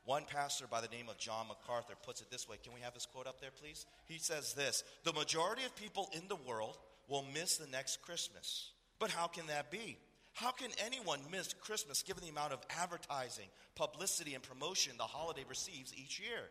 One 0.05 0.25
pastor 0.27 0.67
by 0.71 0.83
the 0.83 0.89
name 0.89 1.09
of 1.09 1.17
John 1.17 1.49
MacArthur 1.49 1.95
puts 2.05 2.21
it 2.21 2.31
this 2.31 2.47
way. 2.47 2.57
Can 2.63 2.75
we 2.75 2.81
have 2.81 2.93
this 2.93 3.07
quote 3.07 3.27
up 3.27 3.41
there, 3.41 3.51
please? 3.59 3.87
He 4.07 4.19
says 4.19 4.53
this 4.53 4.85
The 5.05 5.15
majority 5.15 5.65
of 5.65 5.75
people 5.77 6.11
in 6.13 6.29
the 6.29 6.37
world 6.37 6.77
will 7.09 7.25
miss 7.33 7.57
the 7.57 7.67
next 7.67 8.03
Christmas. 8.03 8.71
But 8.99 9.11
how 9.11 9.27
can 9.27 9.47
that 9.47 9.71
be? 9.71 9.97
How 10.35 10.51
can 10.51 10.71
anyone 10.85 11.21
miss 11.31 11.55
Christmas 11.55 12.03
given 12.03 12.23
the 12.23 12.31
amount 12.31 12.53
of 12.53 12.61
advertising, 12.81 13.47
publicity, 13.77 14.35
and 14.35 14.43
promotion 14.43 14.93
the 14.99 15.05
holiday 15.05 15.45
receives 15.49 15.95
each 15.95 16.21
year? 16.21 16.51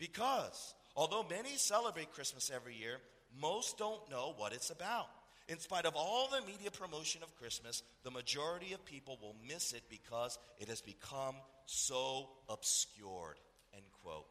Because 0.00 0.74
although 0.96 1.24
many 1.28 1.50
celebrate 1.56 2.12
Christmas 2.12 2.50
every 2.52 2.74
year, 2.74 2.96
most 3.40 3.78
don't 3.78 4.10
know 4.10 4.34
what 4.36 4.52
it's 4.52 4.70
about. 4.70 5.06
In 5.48 5.58
spite 5.58 5.84
of 5.84 5.94
all 5.94 6.28
the 6.28 6.40
media 6.46 6.70
promotion 6.70 7.22
of 7.22 7.36
Christmas, 7.36 7.82
the 8.02 8.10
majority 8.10 8.72
of 8.72 8.84
people 8.84 9.18
will 9.20 9.36
miss 9.46 9.72
it 9.72 9.82
because 9.90 10.38
it 10.58 10.68
has 10.68 10.80
become 10.80 11.34
so 11.66 12.30
obscured. 12.48 13.36
End 13.74 13.84
quote. 14.02 14.26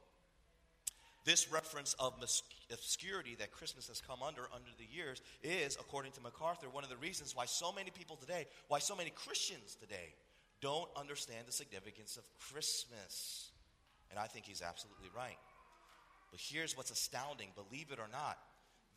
This 1.25 1.51
reference 1.51 1.93
of 1.99 2.13
obscurity 2.71 3.35
that 3.39 3.51
Christmas 3.51 3.89
has 3.89 4.01
come 4.01 4.23
under 4.25 4.43
under 4.53 4.71
the 4.79 4.88
years 4.91 5.21
is, 5.43 5.77
according 5.79 6.13
to 6.13 6.21
MacArthur, 6.21 6.67
one 6.69 6.83
of 6.83 6.89
the 6.89 6.97
reasons 6.97 7.35
why 7.35 7.45
so 7.45 7.71
many 7.71 7.91
people 7.91 8.15
today, 8.15 8.47
why 8.67 8.79
so 8.79 8.95
many 8.95 9.11
Christians 9.11 9.75
today, 9.79 10.15
don't 10.61 10.89
understand 10.97 11.45
the 11.45 11.51
significance 11.51 12.17
of 12.17 12.23
Christmas. 12.51 13.51
And 14.09 14.17
I 14.17 14.25
think 14.25 14.45
he's 14.45 14.61
absolutely 14.61 15.09
right. 15.15 15.38
But 16.31 16.39
here's 16.39 16.77
what's 16.77 16.91
astounding 16.91 17.50
believe 17.55 17.91
it 17.91 18.00
or 18.00 18.07
not, 18.12 18.38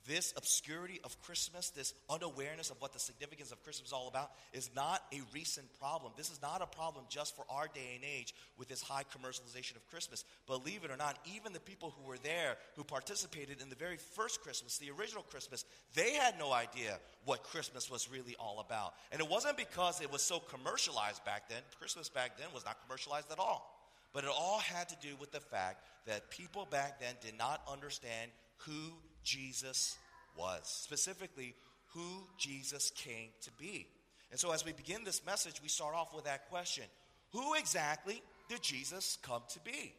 this 0.06 0.34
obscurity 0.36 1.00
of 1.04 1.20
Christmas, 1.22 1.70
this 1.70 1.94
unawareness 2.10 2.70
of 2.70 2.80
what 2.80 2.92
the 2.92 2.98
significance 2.98 3.52
of 3.52 3.62
Christmas 3.62 3.88
is 3.88 3.92
all 3.92 4.08
about, 4.08 4.32
is 4.52 4.68
not 4.74 5.00
a 5.12 5.20
recent 5.32 5.66
problem. 5.78 6.12
This 6.16 6.30
is 6.30 6.42
not 6.42 6.60
a 6.60 6.66
problem 6.66 7.04
just 7.08 7.36
for 7.36 7.44
our 7.48 7.68
day 7.68 7.94
and 7.94 8.04
age 8.04 8.34
with 8.58 8.68
this 8.68 8.82
high 8.82 9.04
commercialization 9.04 9.76
of 9.76 9.86
Christmas. 9.88 10.24
Believe 10.46 10.84
it 10.84 10.90
or 10.90 10.96
not, 10.96 11.18
even 11.36 11.52
the 11.52 11.60
people 11.60 11.94
who 11.96 12.08
were 12.08 12.18
there, 12.18 12.56
who 12.74 12.82
participated 12.82 13.60
in 13.60 13.68
the 13.68 13.76
very 13.76 13.96
first 13.96 14.40
Christmas, 14.40 14.78
the 14.78 14.90
original 14.90 15.22
Christmas, 15.22 15.64
they 15.94 16.14
had 16.14 16.38
no 16.38 16.52
idea 16.52 16.98
what 17.24 17.44
Christmas 17.44 17.90
was 17.90 18.10
really 18.10 18.34
all 18.40 18.58
about. 18.58 18.94
And 19.12 19.20
it 19.20 19.28
wasn't 19.28 19.56
because 19.56 20.00
it 20.00 20.10
was 20.10 20.22
so 20.22 20.40
commercialized 20.40 21.24
back 21.24 21.48
then. 21.48 21.62
Christmas 21.78 22.08
back 22.08 22.38
then 22.38 22.48
was 22.52 22.64
not 22.64 22.78
commercialized 22.84 23.30
at 23.30 23.38
all. 23.38 23.81
But 24.12 24.24
it 24.24 24.30
all 24.30 24.58
had 24.58 24.88
to 24.90 24.96
do 25.00 25.16
with 25.18 25.32
the 25.32 25.40
fact 25.40 25.84
that 26.06 26.30
people 26.30 26.66
back 26.70 27.00
then 27.00 27.14
did 27.20 27.36
not 27.38 27.62
understand 27.70 28.30
who 28.58 28.92
Jesus 29.24 29.96
was, 30.36 30.60
specifically, 30.64 31.54
who 31.94 32.26
Jesus 32.38 32.92
came 32.96 33.30
to 33.42 33.50
be. 33.52 33.86
And 34.30 34.40
so, 34.40 34.52
as 34.52 34.64
we 34.64 34.72
begin 34.72 35.04
this 35.04 35.24
message, 35.24 35.62
we 35.62 35.68
start 35.68 35.94
off 35.94 36.14
with 36.14 36.24
that 36.24 36.48
question 36.48 36.84
Who 37.32 37.54
exactly 37.54 38.22
did 38.48 38.62
Jesus 38.62 39.18
come 39.22 39.42
to 39.50 39.60
be? 39.60 39.94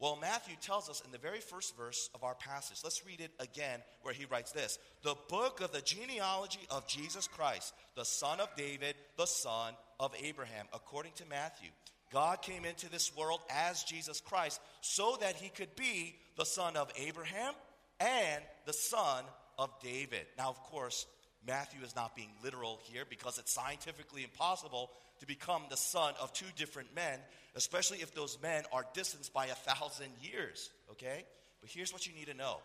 Well, 0.00 0.18
Matthew 0.20 0.56
tells 0.60 0.90
us 0.90 1.02
in 1.04 1.12
the 1.12 1.18
very 1.18 1.40
first 1.40 1.76
verse 1.76 2.10
of 2.14 2.24
our 2.24 2.34
passage. 2.34 2.80
Let's 2.82 3.06
read 3.06 3.20
it 3.20 3.30
again, 3.38 3.80
where 4.02 4.12
he 4.12 4.24
writes 4.26 4.52
this 4.52 4.78
The 5.02 5.14
book 5.28 5.60
of 5.60 5.72
the 5.72 5.80
genealogy 5.80 6.66
of 6.70 6.86
Jesus 6.86 7.28
Christ, 7.28 7.72
the 7.96 8.04
son 8.04 8.40
of 8.40 8.48
David, 8.56 8.96
the 9.16 9.26
son 9.26 9.74
of 10.00 10.12
Abraham, 10.22 10.66
according 10.72 11.12
to 11.16 11.24
Matthew. 11.26 11.70
God 12.14 12.42
came 12.42 12.64
into 12.64 12.88
this 12.88 13.14
world 13.16 13.40
as 13.50 13.82
Jesus 13.82 14.20
Christ 14.20 14.60
so 14.80 15.16
that 15.20 15.34
he 15.34 15.48
could 15.48 15.74
be 15.74 16.14
the 16.36 16.44
son 16.44 16.76
of 16.76 16.88
Abraham 16.96 17.52
and 17.98 18.40
the 18.66 18.72
son 18.72 19.24
of 19.58 19.70
David. 19.82 20.24
Now, 20.38 20.48
of 20.48 20.62
course, 20.62 21.06
Matthew 21.44 21.82
is 21.82 21.96
not 21.96 22.14
being 22.14 22.30
literal 22.44 22.78
here 22.84 23.02
because 23.10 23.38
it's 23.38 23.52
scientifically 23.52 24.22
impossible 24.22 24.90
to 25.18 25.26
become 25.26 25.62
the 25.68 25.76
son 25.76 26.14
of 26.22 26.32
two 26.32 26.46
different 26.54 26.94
men, 26.94 27.18
especially 27.56 27.98
if 27.98 28.14
those 28.14 28.38
men 28.40 28.62
are 28.72 28.86
distanced 28.94 29.34
by 29.34 29.46
a 29.46 29.54
thousand 29.54 30.10
years, 30.22 30.70
okay? 30.92 31.24
But 31.60 31.70
here's 31.70 31.92
what 31.92 32.06
you 32.06 32.14
need 32.14 32.28
to 32.28 32.34
know 32.34 32.58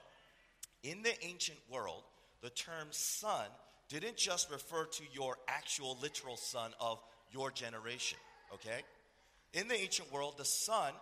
in 0.84 1.02
the 1.02 1.26
ancient 1.26 1.58
world, 1.72 2.04
the 2.44 2.52
term 2.52 2.90
son 2.92 3.48
didn't 3.90 4.16
just 4.16 4.52
refer 4.52 4.86
to 4.86 5.04
your 5.12 5.38
actual 5.48 5.98
literal 6.04 6.38
son 6.38 6.70
of 6.80 7.02
your 7.32 7.50
generation, 7.50 8.20
okay? 8.54 8.84
In 9.54 9.68
the 9.68 9.76
ancient 9.76 10.12
world, 10.12 10.36
the 10.38 10.46
son 10.46 10.94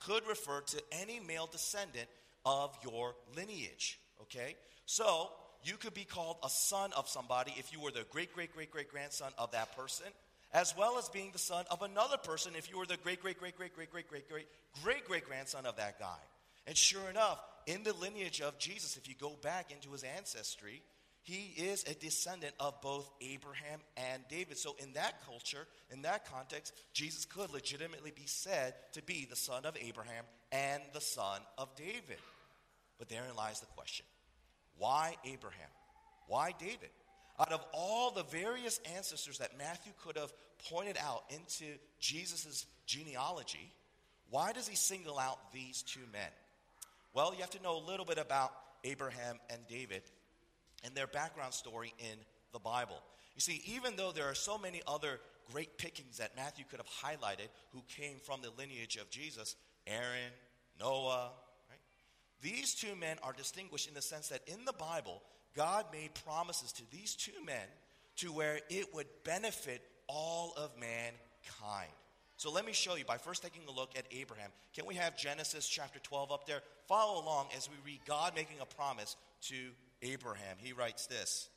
could 0.00 0.26
refer 0.26 0.60
to 0.62 0.82
any 0.92 1.20
male 1.20 1.48
descendant 1.50 2.08
of 2.44 2.76
your 2.82 3.14
lineage. 3.36 3.98
Okay? 4.22 4.56
So, 4.86 5.30
you 5.62 5.76
could 5.76 5.94
be 5.94 6.04
called 6.04 6.38
a 6.42 6.48
son 6.48 6.90
of 6.96 7.08
somebody 7.08 7.52
if 7.58 7.72
you 7.72 7.80
were 7.80 7.90
the 7.90 8.06
great, 8.10 8.34
great, 8.34 8.52
great, 8.54 8.70
great 8.70 8.90
grandson 8.90 9.32
of 9.36 9.50
that 9.52 9.76
person, 9.76 10.06
as 10.52 10.74
well 10.76 10.98
as 10.98 11.08
being 11.08 11.30
the 11.32 11.38
son 11.38 11.64
of 11.70 11.82
another 11.82 12.16
person 12.16 12.52
if 12.56 12.70
you 12.70 12.78
were 12.78 12.86
the 12.86 12.96
great, 12.96 13.20
great, 13.20 13.38
great, 13.38 13.56
great, 13.56 13.74
great, 13.74 13.90
great, 13.90 14.08
great, 14.08 14.28
great, 14.28 14.46
great, 14.82 15.04
great 15.06 15.26
grandson 15.26 15.66
of 15.66 15.76
that 15.76 15.98
guy. 15.98 16.18
And 16.66 16.76
sure 16.76 17.08
enough, 17.10 17.42
in 17.66 17.82
the 17.82 17.92
lineage 17.94 18.40
of 18.40 18.58
Jesus, 18.58 18.96
if 18.96 19.08
you 19.08 19.14
go 19.20 19.36
back 19.42 19.70
into 19.70 19.90
his 19.90 20.02
ancestry, 20.02 20.82
he 21.22 21.52
is 21.56 21.84
a 21.84 21.94
descendant 21.94 22.54
of 22.58 22.80
both 22.80 23.10
Abraham 23.20 23.80
and 23.96 24.22
David. 24.28 24.56
So, 24.56 24.74
in 24.78 24.94
that 24.94 25.24
culture, 25.26 25.66
in 25.90 26.02
that 26.02 26.30
context, 26.30 26.72
Jesus 26.92 27.26
could 27.26 27.52
legitimately 27.52 28.10
be 28.10 28.26
said 28.26 28.74
to 28.92 29.02
be 29.02 29.26
the 29.28 29.36
son 29.36 29.66
of 29.66 29.76
Abraham 29.80 30.24
and 30.50 30.82
the 30.94 31.00
son 31.00 31.40
of 31.58 31.74
David. 31.76 32.18
But 32.98 33.08
therein 33.08 33.36
lies 33.36 33.60
the 33.60 33.66
question 33.66 34.06
why 34.78 35.16
Abraham? 35.24 35.68
Why 36.26 36.54
David? 36.58 36.90
Out 37.38 37.52
of 37.52 37.64
all 37.72 38.10
the 38.10 38.24
various 38.24 38.80
ancestors 38.96 39.38
that 39.38 39.58
Matthew 39.58 39.92
could 40.02 40.16
have 40.16 40.32
pointed 40.70 40.96
out 41.02 41.24
into 41.30 41.64
Jesus' 41.98 42.66
genealogy, 42.86 43.72
why 44.30 44.52
does 44.52 44.68
he 44.68 44.76
single 44.76 45.18
out 45.18 45.52
these 45.52 45.82
two 45.82 46.00
men? 46.12 46.28
Well, 47.12 47.34
you 47.34 47.40
have 47.40 47.50
to 47.50 47.62
know 47.62 47.76
a 47.76 47.84
little 47.86 48.04
bit 48.04 48.18
about 48.18 48.52
Abraham 48.84 49.38
and 49.50 49.60
David 49.68 50.02
and 50.84 50.94
their 50.94 51.06
background 51.06 51.54
story 51.54 51.94
in 51.98 52.18
the 52.52 52.58
Bible. 52.58 52.96
You 53.34 53.40
see, 53.40 53.62
even 53.66 53.96
though 53.96 54.12
there 54.12 54.26
are 54.26 54.34
so 54.34 54.58
many 54.58 54.82
other 54.86 55.20
great 55.52 55.78
pickings 55.78 56.18
that 56.18 56.36
Matthew 56.36 56.64
could 56.68 56.80
have 56.80 56.86
highlighted 56.86 57.48
who 57.72 57.82
came 57.96 58.16
from 58.22 58.40
the 58.42 58.50
lineage 58.58 58.96
of 58.96 59.10
Jesus 59.10 59.56
Aaron, 59.86 60.32
Noah, 60.78 61.30
right? 61.68 61.80
These 62.42 62.74
two 62.74 62.94
men 62.96 63.16
are 63.22 63.32
distinguished 63.32 63.88
in 63.88 63.94
the 63.94 64.02
sense 64.02 64.28
that 64.28 64.42
in 64.46 64.64
the 64.64 64.72
Bible, 64.72 65.22
God 65.56 65.86
made 65.92 66.10
promises 66.24 66.72
to 66.72 66.82
these 66.90 67.14
two 67.14 67.44
men 67.44 67.66
to 68.16 68.28
where 68.28 68.60
it 68.68 68.94
would 68.94 69.06
benefit 69.24 69.82
all 70.06 70.52
of 70.56 70.70
mankind. 70.78 71.92
So 72.36 72.50
let 72.50 72.64
me 72.64 72.72
show 72.72 72.94
you 72.96 73.04
by 73.04 73.18
first 73.18 73.42
taking 73.42 73.62
a 73.68 73.72
look 73.72 73.90
at 73.98 74.04
Abraham. 74.10 74.50
Can 74.74 74.86
we 74.86 74.94
have 74.94 75.16
Genesis 75.16 75.68
chapter 75.68 75.98
12 75.98 76.32
up 76.32 76.46
there? 76.46 76.62
Follow 76.88 77.22
along 77.22 77.48
as 77.54 77.68
we 77.68 77.76
read 77.84 78.00
God 78.06 78.34
making 78.34 78.56
a 78.60 78.66
promise 78.66 79.16
to 79.48 79.54
Abraham. 80.02 80.56
He 80.58 80.72
writes 80.72 81.06
this 81.06 81.48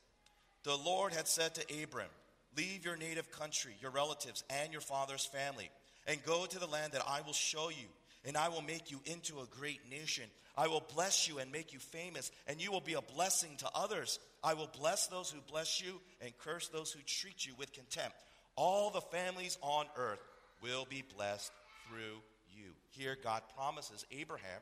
The 0.63 0.77
Lord 0.77 1.13
had 1.13 1.27
said 1.27 1.55
to 1.55 1.83
Abram, 1.83 2.09
Leave 2.55 2.85
your 2.85 2.95
native 2.95 3.31
country, 3.31 3.75
your 3.81 3.91
relatives, 3.91 4.43
and 4.50 4.71
your 4.71 4.81
father's 4.81 5.25
family, 5.25 5.69
and 6.07 6.23
go 6.23 6.45
to 6.45 6.59
the 6.59 6.67
land 6.67 6.93
that 6.93 7.03
I 7.07 7.21
will 7.21 7.33
show 7.33 7.69
you, 7.69 7.88
and 8.25 8.38
I 8.38 8.50
will 8.50 8.62
make 8.62 8.91
you 8.91 9.00
into 9.05 9.39
a 9.39 9.57
great 9.57 9.89
nation. 9.89 10.25
I 10.55 10.67
will 10.67 10.83
bless 10.93 11.27
you 11.27 11.39
and 11.39 11.51
make 11.51 11.73
you 11.73 11.79
famous, 11.79 12.31
and 12.47 12.62
you 12.62 12.71
will 12.71 12.81
be 12.81 12.93
a 12.93 13.01
blessing 13.01 13.55
to 13.57 13.69
others. 13.73 14.19
I 14.43 14.53
will 14.53 14.69
bless 14.79 15.07
those 15.07 15.31
who 15.31 15.39
bless 15.50 15.81
you, 15.81 16.00
and 16.21 16.38
curse 16.38 16.67
those 16.67 16.91
who 16.91 17.00
treat 17.01 17.45
you 17.45 17.53
with 17.57 17.73
contempt. 17.73 18.17
All 18.55 18.91
the 18.91 19.01
families 19.01 19.57
on 19.62 19.88
earth 19.97 20.19
will 20.62 20.85
be 20.88 21.03
blessed 21.15 21.51
through 21.88 22.21
you. 22.55 22.69
Here, 22.91 23.17
God 23.21 23.41
promises 23.55 24.05
Abraham 24.12 24.62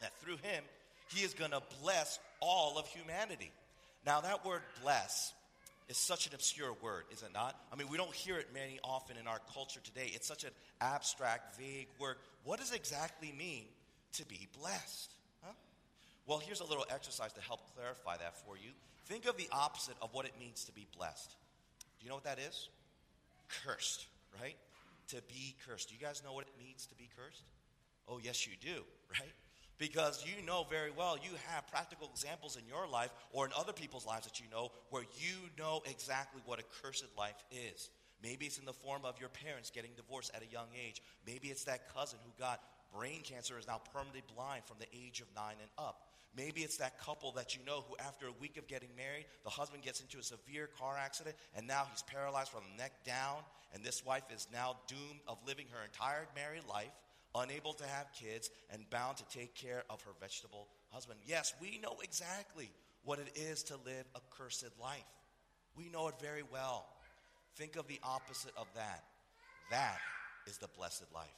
that 0.00 0.16
through 0.18 0.38
him, 0.38 0.64
he 1.08 1.24
is 1.24 1.34
going 1.34 1.50
to 1.50 1.62
bless 1.82 2.18
all 2.40 2.78
of 2.78 2.86
humanity. 2.88 3.50
Now, 4.06 4.20
that 4.20 4.44
word 4.44 4.62
bless 4.82 5.32
is 5.88 5.96
such 5.96 6.26
an 6.26 6.34
obscure 6.34 6.74
word, 6.82 7.04
is 7.10 7.22
it 7.22 7.30
not? 7.34 7.56
I 7.72 7.76
mean, 7.76 7.88
we 7.88 7.96
don't 7.96 8.12
hear 8.14 8.38
it 8.38 8.48
many 8.54 8.78
often 8.82 9.16
in 9.16 9.26
our 9.26 9.40
culture 9.52 9.80
today. 9.80 10.10
It's 10.14 10.26
such 10.26 10.44
an 10.44 10.50
abstract, 10.80 11.58
vague 11.58 11.88
word. 11.98 12.16
What 12.44 12.58
does 12.58 12.72
exactly 12.72 13.32
mean 13.36 13.64
to 14.14 14.26
be 14.26 14.48
blessed? 14.60 15.12
Huh? 15.42 15.52
Well, 16.26 16.38
here's 16.38 16.60
a 16.60 16.64
little 16.64 16.86
exercise 16.90 17.32
to 17.34 17.40
help 17.40 17.60
clarify 17.74 18.16
that 18.16 18.36
for 18.46 18.56
you. 18.56 18.70
Think 19.06 19.26
of 19.26 19.36
the 19.36 19.48
opposite 19.52 19.96
of 20.00 20.14
what 20.14 20.24
it 20.24 20.32
means 20.40 20.64
to 20.64 20.72
be 20.72 20.86
blessed. 20.96 21.34
Do 21.98 22.04
you 22.04 22.08
know 22.08 22.16
what 22.16 22.24
that 22.24 22.38
is? 22.38 22.68
Cursed, 23.64 24.06
right? 24.40 24.56
To 25.08 25.16
be 25.28 25.54
cursed. 25.68 25.90
Do 25.90 25.94
you 25.94 26.00
guys 26.00 26.22
know 26.24 26.32
what 26.32 26.46
it 26.46 26.52
means 26.58 26.86
to 26.86 26.94
be 26.94 27.10
cursed? 27.16 27.42
Oh, 28.08 28.18
yes, 28.22 28.46
you 28.46 28.54
do, 28.60 28.82
right? 29.20 29.32
Because 29.78 30.24
you 30.24 30.44
know 30.46 30.66
very 30.70 30.90
well, 30.90 31.16
you 31.16 31.30
have 31.48 31.66
practical 31.68 32.08
examples 32.12 32.56
in 32.56 32.62
your 32.66 32.86
life 32.86 33.10
or 33.32 33.44
in 33.46 33.52
other 33.58 33.72
people's 33.72 34.06
lives 34.06 34.24
that 34.26 34.40
you 34.40 34.46
know 34.50 34.70
where 34.90 35.02
you 35.18 35.50
know 35.58 35.82
exactly 35.86 36.40
what 36.46 36.60
a 36.60 36.64
cursed 36.82 37.06
life 37.18 37.42
is. 37.50 37.90
Maybe 38.22 38.46
it's 38.46 38.58
in 38.58 38.64
the 38.64 38.72
form 38.72 39.02
of 39.04 39.18
your 39.20 39.28
parents 39.28 39.70
getting 39.70 39.90
divorced 39.96 40.32
at 40.34 40.42
a 40.42 40.52
young 40.52 40.68
age. 40.86 41.02
Maybe 41.26 41.48
it's 41.48 41.64
that 41.64 41.92
cousin 41.94 42.18
who 42.24 42.32
got 42.42 42.60
brain 42.96 43.20
cancer 43.22 43.58
is 43.58 43.66
now 43.66 43.80
permanently 43.92 44.22
blind 44.34 44.64
from 44.64 44.76
the 44.78 44.86
age 44.94 45.20
of 45.20 45.26
nine 45.34 45.56
and 45.60 45.70
up. 45.76 46.08
Maybe 46.36 46.62
it's 46.62 46.78
that 46.78 46.98
couple 46.98 47.32
that 47.32 47.54
you 47.54 47.64
know 47.64 47.84
who, 47.88 47.96
after 47.98 48.26
a 48.26 48.32
week 48.40 48.56
of 48.56 48.66
getting 48.66 48.88
married, 48.96 49.26
the 49.44 49.50
husband 49.50 49.82
gets 49.82 50.00
into 50.00 50.18
a 50.18 50.22
severe 50.22 50.68
car 50.78 50.96
accident 50.98 51.36
and 51.56 51.66
now 51.66 51.86
he's 51.90 52.02
paralyzed 52.02 52.50
from 52.50 52.62
the 52.70 52.82
neck 52.82 52.92
down, 53.04 53.38
and 53.72 53.84
this 53.84 54.04
wife 54.04 54.24
is 54.34 54.48
now 54.52 54.76
doomed 54.88 55.20
of 55.28 55.38
living 55.46 55.66
her 55.70 55.84
entire 55.84 56.26
married 56.34 56.64
life 56.68 56.90
unable 57.34 57.72
to 57.74 57.84
have 57.84 58.06
kids, 58.12 58.50
and 58.72 58.88
bound 58.90 59.16
to 59.18 59.24
take 59.36 59.54
care 59.54 59.84
of 59.90 60.02
her 60.02 60.12
vegetable 60.20 60.68
husband. 60.90 61.18
Yes, 61.26 61.54
we 61.60 61.78
know 61.82 61.96
exactly 62.02 62.70
what 63.04 63.18
it 63.18 63.36
is 63.36 63.62
to 63.64 63.74
live 63.84 64.04
a 64.14 64.20
cursed 64.30 64.70
life. 64.80 65.02
We 65.76 65.88
know 65.88 66.08
it 66.08 66.14
very 66.20 66.42
well. 66.52 66.86
Think 67.56 67.76
of 67.76 67.86
the 67.86 68.00
opposite 68.02 68.52
of 68.56 68.66
that. 68.74 69.04
That 69.70 69.98
is 70.46 70.58
the 70.58 70.68
blessed 70.76 71.06
life. 71.14 71.28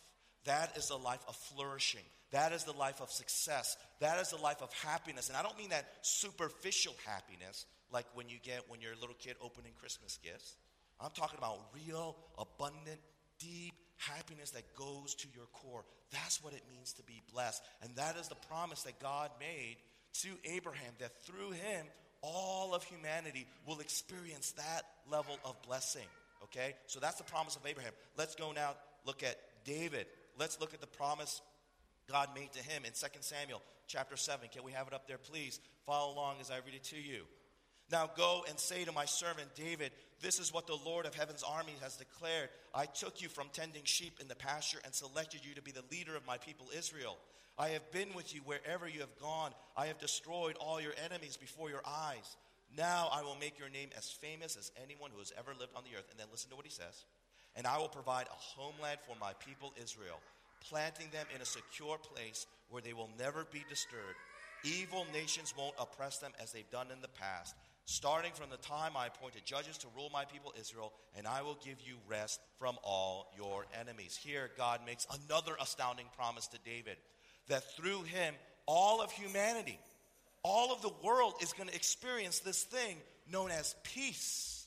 That 0.44 0.76
is 0.76 0.88
the 0.88 0.96
life 0.96 1.24
of 1.28 1.36
flourishing. 1.36 2.04
That 2.30 2.52
is 2.52 2.64
the 2.64 2.72
life 2.72 3.00
of 3.00 3.10
success. 3.10 3.76
That 4.00 4.20
is 4.20 4.30
the 4.30 4.36
life 4.36 4.62
of 4.62 4.72
happiness. 4.72 5.28
And 5.28 5.36
I 5.36 5.42
don't 5.42 5.58
mean 5.58 5.70
that 5.70 5.86
superficial 6.02 6.94
happiness 7.04 7.66
like 7.92 8.06
when 8.14 8.28
you 8.28 8.36
get 8.42 8.64
when 8.68 8.80
you're 8.80 8.92
a 8.92 9.00
little 9.00 9.16
kid 9.18 9.36
opening 9.40 9.72
Christmas 9.78 10.18
gifts. 10.22 10.56
I'm 11.00 11.10
talking 11.10 11.38
about 11.38 11.58
real, 11.74 12.16
abundant, 12.38 13.00
deep, 13.38 13.74
happiness 13.96 14.50
that 14.50 14.74
goes 14.76 15.14
to 15.16 15.28
your 15.34 15.46
core. 15.52 15.84
That's 16.12 16.42
what 16.42 16.52
it 16.52 16.62
means 16.70 16.92
to 16.94 17.02
be 17.02 17.22
blessed. 17.32 17.62
And 17.82 17.94
that 17.96 18.16
is 18.16 18.28
the 18.28 18.36
promise 18.48 18.82
that 18.82 19.00
God 19.00 19.30
made 19.40 19.76
to 20.22 20.28
Abraham 20.44 20.92
that 21.00 21.22
through 21.24 21.50
him, 21.52 21.86
all 22.22 22.74
of 22.74 22.82
humanity 22.84 23.46
will 23.66 23.80
experience 23.80 24.52
that 24.52 24.82
level 25.10 25.38
of 25.44 25.60
blessing. 25.62 26.06
Okay? 26.44 26.74
So 26.86 27.00
that's 27.00 27.18
the 27.18 27.24
promise 27.24 27.56
of 27.56 27.66
Abraham. 27.66 27.92
Let's 28.16 28.34
go 28.34 28.52
now 28.52 28.74
look 29.04 29.22
at 29.22 29.36
David. 29.64 30.06
Let's 30.38 30.60
look 30.60 30.74
at 30.74 30.80
the 30.80 30.86
promise 30.86 31.40
God 32.10 32.28
made 32.34 32.52
to 32.52 32.62
him 32.62 32.84
in 32.84 32.92
2 32.92 33.06
Samuel 33.20 33.62
chapter 33.86 34.16
7. 34.16 34.48
Can 34.52 34.64
we 34.64 34.72
have 34.72 34.86
it 34.86 34.94
up 34.94 35.06
there, 35.06 35.18
please? 35.18 35.60
Follow 35.86 36.14
along 36.14 36.36
as 36.40 36.50
I 36.50 36.56
read 36.56 36.74
it 36.74 36.84
to 36.84 36.96
you. 36.96 37.22
Now 37.90 38.10
go 38.16 38.44
and 38.48 38.58
say 38.58 38.84
to 38.84 38.92
my 38.92 39.04
servant 39.04 39.54
David, 39.54 39.92
This 40.20 40.40
is 40.40 40.52
what 40.52 40.66
the 40.66 40.78
Lord 40.84 41.06
of 41.06 41.14
heaven's 41.14 41.44
army 41.44 41.74
has 41.82 41.96
declared. 41.96 42.48
I 42.74 42.86
took 42.86 43.22
you 43.22 43.28
from 43.28 43.48
tending 43.52 43.84
sheep 43.84 44.18
in 44.20 44.28
the 44.28 44.34
pasture 44.34 44.78
and 44.84 44.92
selected 44.92 45.44
you 45.44 45.54
to 45.54 45.62
be 45.62 45.70
the 45.70 45.84
leader 45.90 46.16
of 46.16 46.26
my 46.26 46.38
people 46.38 46.66
Israel. 46.76 47.16
I 47.58 47.68
have 47.68 47.90
been 47.92 48.12
with 48.14 48.34
you 48.34 48.40
wherever 48.44 48.88
you 48.88 49.00
have 49.00 49.18
gone. 49.20 49.52
I 49.76 49.86
have 49.86 49.98
destroyed 49.98 50.56
all 50.60 50.80
your 50.80 50.92
enemies 51.04 51.36
before 51.36 51.70
your 51.70 51.82
eyes. 51.86 52.36
Now 52.76 53.08
I 53.12 53.22
will 53.22 53.36
make 53.40 53.58
your 53.58 53.70
name 53.70 53.90
as 53.96 54.10
famous 54.10 54.56
as 54.56 54.72
anyone 54.82 55.10
who 55.12 55.20
has 55.20 55.32
ever 55.38 55.52
lived 55.58 55.72
on 55.76 55.84
the 55.84 55.96
earth. 55.96 56.08
And 56.10 56.18
then 56.18 56.26
listen 56.32 56.50
to 56.50 56.56
what 56.56 56.66
he 56.66 56.72
says. 56.72 57.04
And 57.54 57.66
I 57.66 57.78
will 57.78 57.88
provide 57.88 58.26
a 58.26 58.34
homeland 58.34 58.98
for 59.06 59.16
my 59.18 59.32
people 59.34 59.72
Israel, 59.82 60.20
planting 60.68 61.06
them 61.12 61.26
in 61.34 61.40
a 61.40 61.46
secure 61.46 61.96
place 61.98 62.46
where 62.68 62.82
they 62.82 62.92
will 62.92 63.08
never 63.16 63.46
be 63.50 63.64
disturbed. 63.70 64.18
Evil 64.64 65.06
nations 65.12 65.54
won't 65.56 65.74
oppress 65.78 66.18
them 66.18 66.32
as 66.42 66.52
they've 66.52 66.70
done 66.70 66.88
in 66.92 67.00
the 67.00 67.08
past 67.08 67.54
starting 67.86 68.32
from 68.32 68.50
the 68.50 68.56
time 68.58 68.92
I 68.96 69.06
appointed 69.06 69.44
judges 69.44 69.78
to 69.78 69.86
rule 69.96 70.10
my 70.12 70.24
people 70.24 70.52
Israel, 70.60 70.92
and 71.16 71.26
I 71.26 71.42
will 71.42 71.58
give 71.64 71.80
you 71.80 71.94
rest 72.08 72.40
from 72.58 72.76
all 72.82 73.28
your 73.36 73.64
enemies. 73.80 74.18
Here, 74.20 74.50
God 74.58 74.80
makes 74.84 75.06
another 75.24 75.52
astounding 75.60 76.06
promise 76.16 76.48
to 76.48 76.58
David 76.64 76.96
that 77.48 77.76
through 77.76 78.02
him, 78.02 78.34
all 78.66 79.00
of 79.00 79.12
humanity, 79.12 79.78
all 80.42 80.72
of 80.72 80.82
the 80.82 80.90
world 81.02 81.34
is 81.40 81.52
going 81.52 81.68
to 81.68 81.74
experience 81.74 82.40
this 82.40 82.64
thing 82.64 82.96
known 83.30 83.52
as 83.52 83.76
peace. 83.84 84.66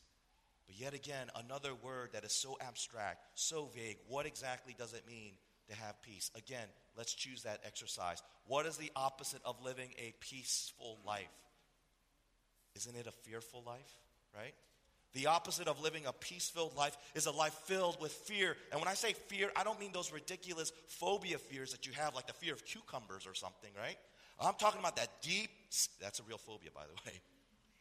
But 0.65 0.79
yet 0.79 0.93
again, 0.93 1.27
another 1.35 1.71
word 1.83 2.11
that 2.13 2.23
is 2.23 2.31
so 2.31 2.57
abstract, 2.61 3.25
so 3.35 3.69
vague. 3.75 3.97
What 4.07 4.27
exactly 4.27 4.75
does 4.77 4.93
it 4.93 5.03
mean 5.09 5.33
to 5.69 5.75
have 5.75 6.01
peace? 6.03 6.31
Again, 6.37 6.67
let's 6.97 7.13
choose 7.13 7.43
that 7.43 7.59
exercise. 7.65 8.23
What 8.47 8.65
is 8.65 8.77
the 8.77 8.91
opposite 8.95 9.41
of 9.43 9.61
living 9.61 9.89
a 9.97 10.13
peaceful 10.21 10.99
life? 11.05 11.27
Isn't 12.75 12.95
it 12.95 13.07
a 13.07 13.11
fearful 13.11 13.63
life, 13.65 13.93
right? 14.35 14.53
The 15.13 15.25
opposite 15.25 15.67
of 15.67 15.81
living 15.81 16.05
a 16.05 16.13
peace 16.13 16.49
filled 16.49 16.75
life 16.75 16.95
is 17.15 17.25
a 17.25 17.31
life 17.31 17.53
filled 17.65 17.99
with 17.99 18.11
fear. 18.11 18.55
And 18.71 18.79
when 18.79 18.87
I 18.87 18.93
say 18.93 19.13
fear, 19.13 19.51
I 19.55 19.63
don't 19.63 19.79
mean 19.79 19.91
those 19.91 20.11
ridiculous 20.11 20.71
phobia 20.87 21.39
fears 21.39 21.71
that 21.71 21.87
you 21.87 21.93
have, 21.93 22.13
like 22.13 22.27
the 22.27 22.33
fear 22.33 22.53
of 22.53 22.63
cucumbers 22.63 23.25
or 23.25 23.33
something, 23.33 23.71
right? 23.77 23.97
I'm 24.39 24.53
talking 24.53 24.79
about 24.79 24.95
that 24.97 25.09
deep, 25.21 25.49
that's 25.99 26.19
a 26.19 26.23
real 26.23 26.37
phobia, 26.37 26.69
by 26.73 26.83
the 26.83 26.93
way. 27.11 27.19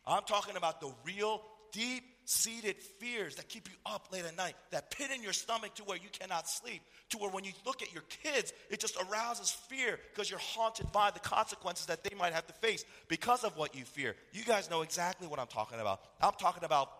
I'm 0.06 0.24
talking 0.24 0.56
about 0.56 0.80
the 0.80 0.90
real 1.04 1.42
deep 1.70 2.02
seated 2.28 2.76
fears 2.76 3.36
that 3.36 3.48
keep 3.48 3.66
you 3.70 3.74
up 3.86 4.12
late 4.12 4.22
at 4.22 4.36
night, 4.36 4.54
that 4.70 4.90
pit 4.90 5.10
in 5.14 5.22
your 5.22 5.32
stomach 5.32 5.74
to 5.74 5.82
where 5.84 5.96
you 5.96 6.10
cannot 6.12 6.46
sleep, 6.46 6.82
to 7.08 7.16
where 7.16 7.30
when 7.30 7.42
you 7.42 7.52
look 7.64 7.80
at 7.80 7.90
your 7.90 8.02
kids, 8.22 8.52
it 8.68 8.78
just 8.78 8.98
arouses 8.98 9.50
fear 9.50 9.98
because 10.12 10.28
you're 10.28 10.38
haunted 10.38 10.92
by 10.92 11.10
the 11.10 11.20
consequences 11.20 11.86
that 11.86 12.04
they 12.04 12.14
might 12.14 12.34
have 12.34 12.46
to 12.46 12.52
face 12.52 12.84
because 13.08 13.44
of 13.44 13.56
what 13.56 13.74
you 13.74 13.82
fear. 13.82 14.14
You 14.32 14.44
guys 14.44 14.68
know 14.68 14.82
exactly 14.82 15.26
what 15.26 15.40
I'm 15.40 15.46
talking 15.46 15.80
about. 15.80 16.00
I'm 16.20 16.34
talking 16.38 16.64
about 16.64 16.90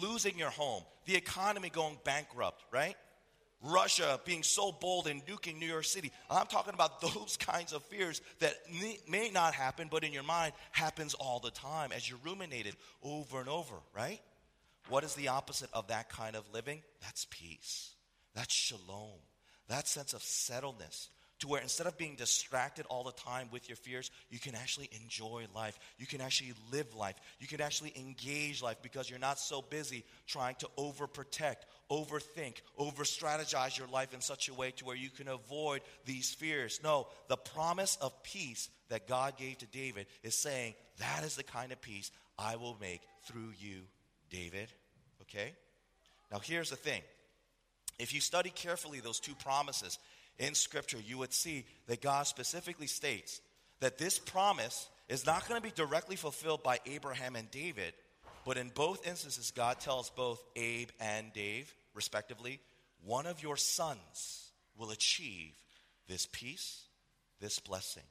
losing 0.00 0.38
your 0.38 0.50
home, 0.50 0.84
the 1.06 1.16
economy 1.16 1.68
going 1.68 1.98
bankrupt, 2.04 2.62
right? 2.72 2.94
Russia 3.60 4.20
being 4.24 4.44
so 4.44 4.70
bold 4.70 5.08
and 5.08 5.20
nuking 5.26 5.58
New 5.58 5.66
York 5.66 5.84
City. 5.84 6.12
I'm 6.30 6.46
talking 6.46 6.74
about 6.74 7.00
those 7.00 7.36
kinds 7.40 7.72
of 7.72 7.82
fears 7.82 8.22
that 8.38 8.54
may 9.08 9.30
not 9.30 9.54
happen, 9.54 9.88
but 9.90 10.04
in 10.04 10.12
your 10.12 10.22
mind 10.22 10.52
happens 10.70 11.14
all 11.14 11.40
the 11.40 11.50
time 11.50 11.90
as 11.90 12.08
you 12.08 12.18
ruminate 12.24 12.66
it 12.66 12.76
over 13.02 13.40
and 13.40 13.48
over, 13.48 13.74
right? 13.96 14.20
What 14.88 15.04
is 15.04 15.14
the 15.14 15.28
opposite 15.28 15.70
of 15.72 15.88
that 15.88 16.08
kind 16.08 16.34
of 16.34 16.44
living? 16.52 16.82
That's 17.02 17.26
peace. 17.30 17.90
That's 18.34 18.54
shalom. 18.54 19.20
That 19.68 19.86
sense 19.86 20.14
of 20.14 20.20
settledness 20.20 21.08
to 21.40 21.48
where 21.48 21.60
instead 21.60 21.86
of 21.86 21.96
being 21.96 22.16
distracted 22.16 22.84
all 22.86 23.04
the 23.04 23.12
time 23.12 23.48
with 23.52 23.68
your 23.68 23.76
fears, 23.76 24.10
you 24.30 24.38
can 24.38 24.54
actually 24.54 24.90
enjoy 25.02 25.44
life. 25.54 25.78
You 25.98 26.06
can 26.06 26.20
actually 26.20 26.54
live 26.72 26.94
life. 26.94 27.14
You 27.38 27.46
can 27.46 27.60
actually 27.60 27.92
engage 27.96 28.62
life 28.62 28.78
because 28.82 29.08
you're 29.08 29.18
not 29.18 29.38
so 29.38 29.62
busy 29.62 30.04
trying 30.26 30.56
to 30.56 30.68
overprotect, 30.76 31.66
overthink, 31.90 32.56
over 32.76 33.04
strategize 33.04 33.78
your 33.78 33.86
life 33.88 34.14
in 34.14 34.20
such 34.20 34.48
a 34.48 34.54
way 34.54 34.72
to 34.72 34.84
where 34.84 34.96
you 34.96 35.10
can 35.10 35.28
avoid 35.28 35.82
these 36.06 36.30
fears. 36.30 36.80
No, 36.82 37.06
the 37.28 37.36
promise 37.36 37.96
of 38.00 38.22
peace 38.22 38.68
that 38.88 39.06
God 39.06 39.36
gave 39.36 39.58
to 39.58 39.66
David 39.66 40.06
is 40.24 40.34
saying, 40.34 40.74
that 40.98 41.22
is 41.24 41.36
the 41.36 41.44
kind 41.44 41.70
of 41.70 41.80
peace 41.80 42.10
I 42.36 42.56
will 42.56 42.76
make 42.80 43.02
through 43.26 43.52
you, 43.60 43.82
David. 44.30 44.68
Okay? 45.22 45.52
Now, 46.30 46.38
here's 46.38 46.70
the 46.70 46.76
thing. 46.76 47.02
If 47.98 48.14
you 48.14 48.20
study 48.20 48.50
carefully 48.50 49.00
those 49.00 49.20
two 49.20 49.34
promises, 49.34 49.98
in 50.38 50.54
Scripture, 50.54 50.98
you 51.04 51.18
would 51.18 51.32
see 51.32 51.64
that 51.86 52.00
God 52.00 52.26
specifically 52.26 52.86
states 52.86 53.40
that 53.80 53.98
this 53.98 54.18
promise 54.18 54.88
is 55.08 55.26
not 55.26 55.48
going 55.48 55.60
to 55.60 55.66
be 55.66 55.74
directly 55.74 56.16
fulfilled 56.16 56.62
by 56.62 56.78
Abraham 56.86 57.36
and 57.36 57.50
David, 57.50 57.92
but 58.44 58.56
in 58.56 58.70
both 58.74 59.06
instances, 59.06 59.50
God 59.50 59.80
tells 59.80 60.10
both 60.10 60.42
Abe 60.56 60.88
and 61.00 61.32
Dave, 61.32 61.72
respectively, 61.94 62.60
one 63.04 63.26
of 63.26 63.42
your 63.42 63.56
sons 63.56 64.50
will 64.76 64.90
achieve 64.90 65.52
this 66.08 66.28
peace, 66.30 66.84
this 67.40 67.58
blessing. 67.58 68.02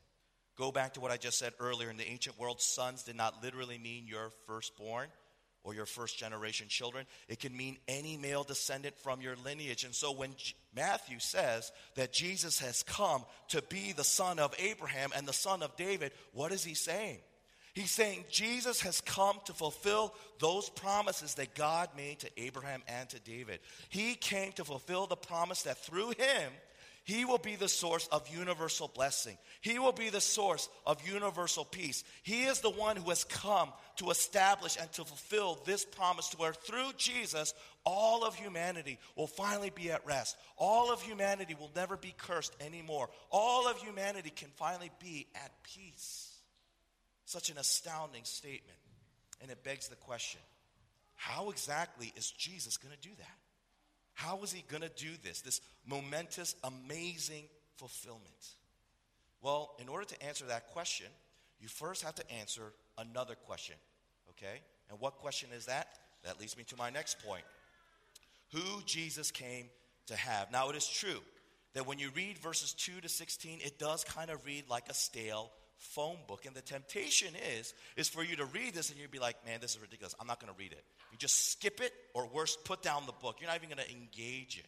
Go 0.58 0.72
back 0.72 0.94
to 0.96 1.00
what 1.00 1.12
I 1.12 1.18
just 1.18 1.38
said 1.38 1.54
earlier. 1.60 1.90
In 1.90 1.98
the 1.98 2.08
ancient 2.08 2.40
world, 2.40 2.62
sons 2.62 3.04
did 3.04 3.16
not 3.16 3.44
literally 3.44 3.78
mean 3.78 4.08
your 4.08 4.32
firstborn 4.48 5.08
or 5.68 5.74
your 5.74 5.86
first 5.86 6.18
generation 6.18 6.70
children. 6.70 7.06
It 7.28 7.40
can 7.42 7.56
mean 7.56 7.78
any 7.90 8.16
male 8.16 8.46
descendant 8.46 8.98
from 9.00 9.20
your 9.20 9.36
lineage. 9.44 9.84
And 9.84 9.94
so 9.94 10.14
when 10.14 10.34
Matthew 10.74 11.20
says 11.20 11.74
that 11.96 12.14
Jesus 12.14 12.60
has 12.60 12.84
come 12.84 13.26
to 13.50 13.62
be 13.64 13.92
the 13.92 14.06
son 14.06 14.40
of 14.40 14.56
Abraham 14.60 15.10
and 15.14 15.28
the 15.28 15.34
son 15.34 15.62
of 15.62 15.76
David, 15.76 16.14
what 16.32 16.54
is 16.54 16.64
he 16.64 16.74
saying? 16.74 17.18
He's 17.74 17.92
saying 17.92 18.24
Jesus 18.32 18.80
has 18.82 19.02
come 19.02 19.40
to 19.44 19.54
fulfill 19.54 20.16
those 20.40 20.70
promises 20.70 21.34
that 21.34 21.54
God 21.54 21.90
made 21.98 22.20
to 22.20 22.30
Abraham 22.38 22.82
and 22.88 23.10
to 23.10 23.20
David. 23.20 23.60
He 23.90 24.16
came 24.16 24.54
to 24.54 24.64
fulfill 24.64 25.06
the 25.06 25.18
promise 25.18 25.64
that 25.64 25.80
through 25.80 26.12
him, 26.12 26.54
he 27.08 27.24
will 27.24 27.38
be 27.38 27.56
the 27.56 27.70
source 27.70 28.06
of 28.12 28.28
universal 28.28 28.92
blessing. 28.94 29.38
He 29.62 29.80
will 29.80 29.94
be 29.94 30.10
the 30.10 30.20
source 30.20 30.68
of 30.86 31.08
universal 31.08 31.64
peace. 31.64 32.04
He 32.22 32.44
is 32.44 32.60
the 32.60 32.70
one 32.70 32.98
who 32.98 33.08
has 33.08 33.24
come 33.24 33.72
to 33.96 34.10
establish 34.10 34.76
and 34.78 34.92
to 34.92 35.06
fulfill 35.06 35.58
this 35.64 35.86
promise 35.86 36.28
to 36.30 36.38
where 36.38 36.54
through 36.54 36.92
Jesus, 36.98 37.54
all 37.86 38.26
of 38.26 38.36
humanity 38.36 39.00
will 39.16 39.28
finally 39.28 39.70
be 39.70 39.90
at 39.90 40.06
rest. 40.06 40.36
All 40.58 40.92
of 40.92 41.02
humanity 41.02 41.56
will 41.58 41.72
never 41.74 41.96
be 41.96 42.14
cursed 42.18 42.54
anymore. 42.60 43.10
All 43.32 43.70
of 43.70 43.78
humanity 43.78 44.30
can 44.30 44.50
finally 44.58 44.92
be 45.00 45.28
at 45.34 45.52
peace. 45.64 46.34
Such 47.24 47.50
an 47.50 47.58
astounding 47.58 48.26
statement. 48.26 48.80
And 49.42 49.50
it 49.50 49.64
begs 49.64 49.88
the 49.88 49.96
question 49.96 50.42
how 51.16 51.52
exactly 51.52 52.12
is 52.18 52.30
Jesus 52.32 52.76
going 52.76 52.94
to 52.94 53.08
do 53.08 53.16
that? 53.18 53.47
How 54.18 54.36
was 54.36 54.52
he 54.52 54.64
going 54.68 54.82
to 54.82 54.90
do 54.90 55.12
this, 55.24 55.42
this 55.42 55.62
momentous, 55.86 56.56
amazing 56.64 57.44
fulfillment? 57.76 58.24
Well, 59.44 59.76
in 59.80 59.88
order 59.88 60.06
to 60.06 60.24
answer 60.26 60.44
that 60.46 60.72
question, 60.72 61.06
you 61.62 61.68
first 61.68 62.04
have 62.04 62.16
to 62.16 62.32
answer 62.32 62.74
another 62.98 63.36
question, 63.36 63.76
okay? 64.32 64.62
And 64.90 65.00
what 65.00 65.18
question 65.18 65.50
is 65.56 65.68
that? 65.68 65.88
That 66.24 66.40
leads 66.40 66.58
me 66.58 66.64
to 66.64 66.76
my 66.76 66.90
next 66.90 67.24
point. 67.24 67.44
Who 68.54 68.82
Jesus 68.88 69.30
came 69.30 69.68
to 70.08 70.16
have. 70.16 70.52
Now, 70.52 70.72
it 70.72 70.76
is 70.76 70.88
true 70.88 71.22
that 71.76 71.86
when 71.86 72.00
you 72.00 72.10
read 72.16 72.40
verses 72.40 72.74
2 72.74 73.02
to 73.02 73.10
16, 73.10 73.60
it 73.64 73.78
does 73.78 74.04
kind 74.04 74.32
of 74.32 74.44
read 74.48 74.64
like 74.68 74.90
a 74.90 74.96
stale 74.96 75.52
phone 75.78 76.18
book. 76.28 76.46
And 76.46 76.56
the 76.56 76.62
temptation 76.62 77.34
is, 77.58 77.74
is 77.96 78.10
for 78.10 78.24
you 78.24 78.36
to 78.38 78.46
read 78.46 78.74
this 78.74 78.90
and 78.90 79.00
you'd 79.00 79.12
be 79.12 79.20
like, 79.20 79.46
man, 79.46 79.60
this 79.62 79.76
is 79.76 79.82
ridiculous. 79.82 80.16
I'm 80.20 80.28
not 80.28 80.40
going 80.40 80.54
to 80.54 80.60
read 80.60 80.72
it. 80.72 80.84
You 81.12 81.18
just 81.18 81.52
skip 81.52 81.82
it, 81.82 81.94
or 82.14 82.28
worse, 82.28 82.58
put 82.66 82.82
down 82.82 83.06
the 83.06 83.14
book. 83.14 83.38
You're 83.40 83.50
not 83.50 83.58
even 83.58 83.70
going 83.70 83.86
to 83.86 83.92
engage 83.92 84.58
it. 84.58 84.66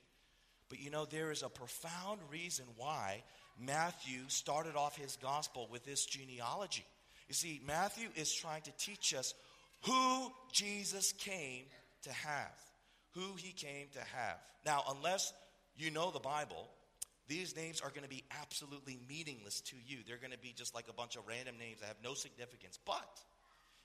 But 0.70 0.80
you 0.80 0.92
know, 0.92 1.06
there 1.06 1.32
is 1.32 1.44
a 1.44 1.50
profound 1.50 2.20
reason 2.32 2.66
why 2.78 3.24
Matthew 3.60 4.20
started 4.28 4.76
off 4.76 4.96
his 4.96 5.18
gospel 5.18 5.68
with 5.72 5.84
this 5.84 6.06
genealogy. 6.06 6.86
You 7.28 7.34
see, 7.34 7.62
Matthew 7.66 8.08
is 8.16 8.34
trying 8.34 8.62
to 8.64 8.72
teach 8.78 9.14
us 9.14 9.34
who 9.82 10.32
Jesus 10.52 11.12
came 11.14 11.66
to 12.04 12.12
have. 12.12 12.54
Who 13.16 13.36
he 13.38 13.52
came 13.52 13.88
to 13.94 14.00
have. 14.00 14.38
Now, 14.66 14.84
unless 14.96 15.34
you 15.76 15.92
know 15.92 16.12
the 16.12 16.20
Bible, 16.20 16.70
these 17.30 17.56
names 17.56 17.80
are 17.80 17.92
going 17.92 18.04
to 18.04 18.10
be 18.10 18.24
absolutely 18.42 19.00
meaningless 19.08 19.62
to 19.62 19.76
you. 19.86 20.00
They're 20.06 20.18
going 20.18 20.34
to 20.34 20.40
be 20.40 20.52
just 20.58 20.74
like 20.74 20.88
a 20.90 20.94
bunch 20.94 21.16
of 21.16 21.28
random 21.28 21.58
names 21.60 21.80
that 21.80 21.86
have 21.86 22.04
no 22.04 22.16
significance. 22.16 22.80
But 22.86 23.22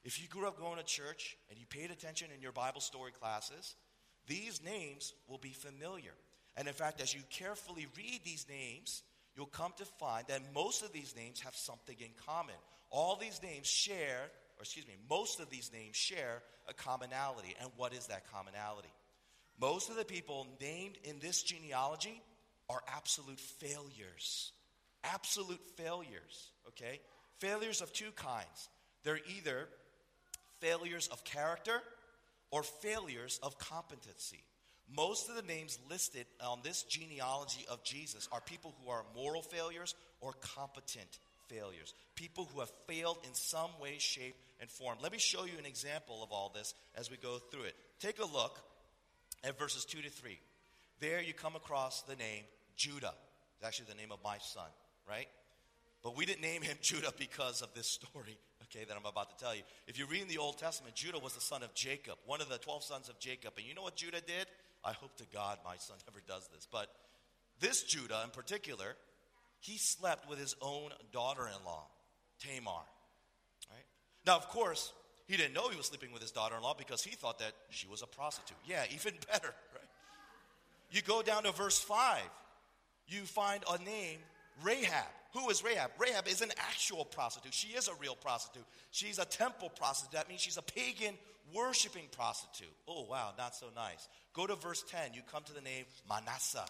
if 0.03 0.21
you 0.21 0.29
grew 0.29 0.49
up 0.49 0.59
going 0.59 0.79
to 0.79 0.85
church 0.85 1.37
and 1.51 1.59
you 1.59 1.67
paid 1.67 1.91
attention 1.91 2.29
in 2.35 2.41
your 2.41 2.53
Bible 2.53 2.81
story 2.81 3.13
classes, 3.13 3.77
these 4.27 4.63
names 4.65 5.13
will 5.29 5.39
be 5.39 5.51
familiar. 5.53 6.13
And 6.57 6.67
in 6.67 6.75
fact, 6.75 7.03
as 7.03 7.15
you 7.15 7.21
carefully 7.31 7.87
read 7.97 8.21
these 8.25 8.47
names, 8.49 9.03
you'll 9.37 9.47
come 9.47 9.73
to 9.77 9.85
find 9.85 10.27
that 10.29 10.41
most 10.55 10.83
of 10.83 10.93
these 10.93 11.15
names 11.15 11.41
have 11.41 11.55
something 11.55 11.97
in 12.01 12.11
common. 12.27 12.55
All 12.91 13.17
these 13.17 13.43
names 13.43 13.67
share, 13.67 14.31
or 14.57 14.63
excuse 14.63 14.87
me, 14.87 14.95
most 15.11 15.41
of 15.41 15.51
these 15.51 15.71
names 15.71 15.97
share 15.97 16.43
a 16.67 16.73
commonality. 16.73 17.55
And 17.61 17.71
what 17.77 17.93
is 17.93 18.07
that 18.07 18.31
commonality? 18.33 18.93
Most 19.61 19.91
of 19.91 19.97
the 19.97 20.05
people 20.05 20.47
named 20.63 20.97
in 21.05 21.19
this 21.19 21.43
genealogy 21.43 22.23
are 22.69 22.83
absolute 22.97 23.41
failures. 23.41 24.53
absolute 25.05 25.61
failures, 25.77 26.49
okay? 26.69 26.99
Failures 27.39 27.83
of 27.83 27.93
two 27.93 28.11
kinds. 28.17 28.69
They're 29.03 29.21
either 29.39 29.69
failures 30.61 31.09
of 31.09 31.25
character 31.25 31.83
or 32.51 32.63
failures 32.63 33.39
of 33.43 33.59
competency. 33.59 34.43
Most 34.95 35.29
of 35.29 35.37
the 35.37 35.43
names 35.43 35.79
listed 35.91 36.27
on 36.43 36.61
this 36.63 36.83
genealogy 36.85 37.67
of 37.71 37.83
Jesus 37.85 38.29
are 38.33 38.41
people 38.41 38.75
who 38.83 38.91
are 38.91 39.05
moral 39.15 39.43
failures 39.43 39.95
or 40.21 40.33
competent 40.41 41.19
failures. 41.49 41.95
People 42.15 42.49
who 42.53 42.61
have 42.61 42.71
failed 42.87 43.19
in 43.25 43.35
some 43.35 43.71
way, 43.81 43.97
shape, 43.99 44.37
and 44.61 44.71
form. 44.71 44.99
Let 45.03 45.13
me 45.13 45.19
show 45.19 45.45
you 45.45 45.59
an 45.59 45.67
example 45.67 46.23
of 46.23 46.33
all 46.33 46.53
this 46.55 46.75
as 46.97 47.11
we 47.11 47.17
go 47.17 47.39
through 47.51 47.65
it. 47.65 47.75
Take 48.01 48.19
a 48.19 48.27
look 48.27 48.59
at 49.43 49.59
verses 49.59 49.85
2 49.85 50.01
to 50.03 50.11
3. 50.11 50.39
There 51.01 51.21
you 51.21 51.33
come 51.33 51.57
across 51.57 52.03
the 52.03 52.17
name 52.17 52.45
Judah. 52.77 53.15
It's 53.57 53.67
actually 53.67 53.87
the 53.89 54.01
name 54.01 54.13
of 54.13 54.19
my 54.25 54.39
son, 54.39 54.69
right? 55.09 55.29
But 56.03 56.17
we 56.17 56.27
didn't 56.27 56.43
name 56.43 56.63
him 56.63 56.77
Judah 56.83 57.13
because 57.19 57.63
of 57.63 57.73
this 57.75 57.89
story, 57.89 58.39
okay, 58.65 58.85
that 58.85 58.97
I'm 58.97 59.07
about 59.07 59.37
to 59.37 59.45
tell 59.45 59.55
you. 59.55 59.63
If 59.87 59.99
you 59.99 60.07
read 60.07 60.23
in 60.23 60.29
the 60.29 60.39
Old 60.39 60.59
Testament, 60.59 60.95
Judah 60.95 61.19
was 61.19 61.35
the 61.35 61.41
son 61.41 61.63
of 61.63 61.75
Jacob, 61.75 62.17
one 62.27 62.41
of 62.41 62.49
the 62.49 62.59
12 62.59 62.85
sons 62.85 63.09
of 63.09 63.19
Jacob. 63.19 63.55
And 63.57 63.67
you 63.67 63.75
know 63.75 63.83
what 63.83 63.97
Judah 63.97 64.21
did? 64.21 64.47
I 64.85 64.93
hope 64.93 65.17
to 65.17 65.25
God 65.33 65.59
my 65.65 65.77
son 65.77 65.97
never 66.07 66.23
does 66.29 66.49
this. 66.55 66.69
But 66.71 66.89
this 67.61 67.83
Judah 67.83 68.21
in 68.25 68.31
particular, 68.31 68.97
he 69.61 69.79
slept 69.79 70.29
with 70.29 70.39
his 70.39 70.55
own 70.61 70.91
daughter 71.13 71.43
in 71.43 71.65
law, 71.65 71.87
Tamar. 72.39 72.85
Right? 73.71 73.87
Now, 74.27 74.37
of 74.37 74.49
course, 74.49 74.93
he 75.27 75.39
didn't 75.39 75.55
know 75.55 75.69
he 75.69 75.77
was 75.77 75.87
sleeping 75.87 76.13
with 76.13 76.21
his 76.21 76.33
daughter 76.33 76.55
in 76.55 76.63
law 76.63 76.75
because 76.77 77.03
he 77.03 77.17
thought 77.17 77.39
that 77.39 77.53
she 77.71 77.89
was 77.89 78.03
a 78.03 78.07
prostitute. 78.07 78.59
Yeah, 78.67 78.85
even 78.93 79.15
better, 79.33 79.55
right? 79.73 79.84
You 80.95 81.03
go 81.03 81.23
down 81.23 81.43
to 81.43 81.51
verse 81.51 81.81
5, 81.81 82.21
you 83.09 83.23
find 83.23 83.65
a 83.69 83.79
name, 83.79 84.21
Rahab. 84.63 85.09
Who 85.33 85.51
is 85.51 85.65
Rahab? 85.65 85.91
Rahab 85.99 86.29
is 86.29 86.41
an 86.41 86.53
actual 86.57 87.05
prostitute. 87.05 87.53
She 87.53 87.75
is 87.77 87.89
a 87.89 87.95
real 88.01 88.15
prostitute. 88.15 88.65
She's 88.93 89.19
a 89.19 89.25
temple 89.25 89.71
prostitute. 89.71 90.13
That 90.13 90.29
means 90.29 90.41
she's 90.41 90.57
a 90.57 90.63
pagan 90.63 91.15
worshiping 91.53 92.05
prostitute. 92.13 92.73
Oh, 92.87 93.07
wow, 93.11 93.33
not 93.37 93.57
so 93.57 93.67
nice. 93.75 94.07
Go 94.35 94.47
to 94.47 94.55
verse 94.55 94.85
10. 94.89 95.15
You 95.15 95.23
come 95.33 95.43
to 95.43 95.53
the 95.53 95.63
name 95.63 95.85
Manasseh. 96.09 96.65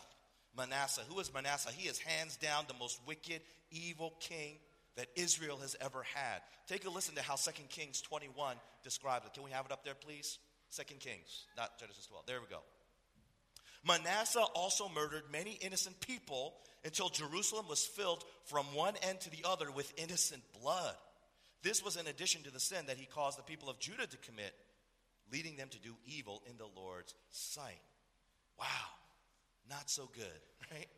Manasseh. 0.57 1.03
Who 1.11 1.21
is 1.21 1.31
Manasseh? 1.35 1.73
He 1.77 1.87
is 1.87 1.99
hands 1.99 2.39
down 2.39 2.65
the 2.67 2.75
most 2.81 2.99
wicked, 3.07 3.43
evil 3.71 4.15
king 4.21 4.55
that 4.97 5.09
Israel 5.17 5.59
has 5.59 5.77
ever 5.83 6.03
had. 6.15 6.41
Take 6.67 6.87
a 6.87 6.91
listen 6.91 7.15
to 7.17 7.23
how 7.23 7.37
2 7.37 7.51
Kings 7.69 8.01
21 8.01 8.57
describes 8.85 9.27
it. 9.27 9.35
Can 9.35 9.43
we 9.43 9.51
have 9.51 9.67
it 9.67 9.73
up 9.73 9.85
there, 9.85 9.93
please? 9.95 10.39
2 10.75 10.83
Kings, 10.95 11.45
not 11.59 11.79
Genesis 11.79 12.07
12. 12.07 12.25
There 12.25 12.41
we 12.41 12.47
go. 12.49 12.63
Manasseh 13.87 14.45
also 14.55 14.89
murdered 14.89 15.25
many 15.31 15.53
innocent 15.61 16.01
people 16.01 16.55
until 16.85 17.09
Jerusalem 17.09 17.67
was 17.69 17.85
filled 17.85 18.25
from 18.45 18.67
one 18.75 18.95
end 19.03 19.21
to 19.21 19.31
the 19.31 19.45
other 19.45 19.71
with 19.71 19.93
innocent 19.97 20.43
blood. 20.61 20.95
This 21.63 21.83
was 21.83 21.97
in 21.97 22.07
addition 22.07 22.43
to 22.43 22.51
the 22.51 22.61
sin 22.61 22.87
that 22.87 22.99
he 22.99 23.07
caused 23.07 23.39
the 23.39 23.43
people 23.43 23.71
of 23.71 23.79
Judah 23.79 24.07
to 24.07 24.17
commit, 24.19 24.55
leading 25.33 25.57
them 25.57 25.69
to 25.71 25.79
do 25.79 25.95
evil 26.07 26.43
in 26.49 26.57
the 26.59 26.69
Lord's 26.77 27.15
sight. 27.31 27.81
Wow, 28.59 28.67
not 29.69 29.89
so 29.89 30.09
good, 30.15 30.41
right? 30.71 30.89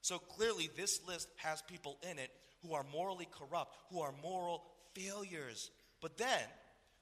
So 0.00 0.18
clearly, 0.18 0.70
this 0.76 1.00
list 1.06 1.28
has 1.36 1.62
people 1.62 1.98
in 2.08 2.18
it 2.18 2.30
who 2.62 2.74
are 2.74 2.84
morally 2.92 3.28
corrupt, 3.30 3.74
who 3.90 4.00
are 4.00 4.14
moral 4.22 4.64
failures. 4.94 5.70
But 6.00 6.16
then, 6.16 6.42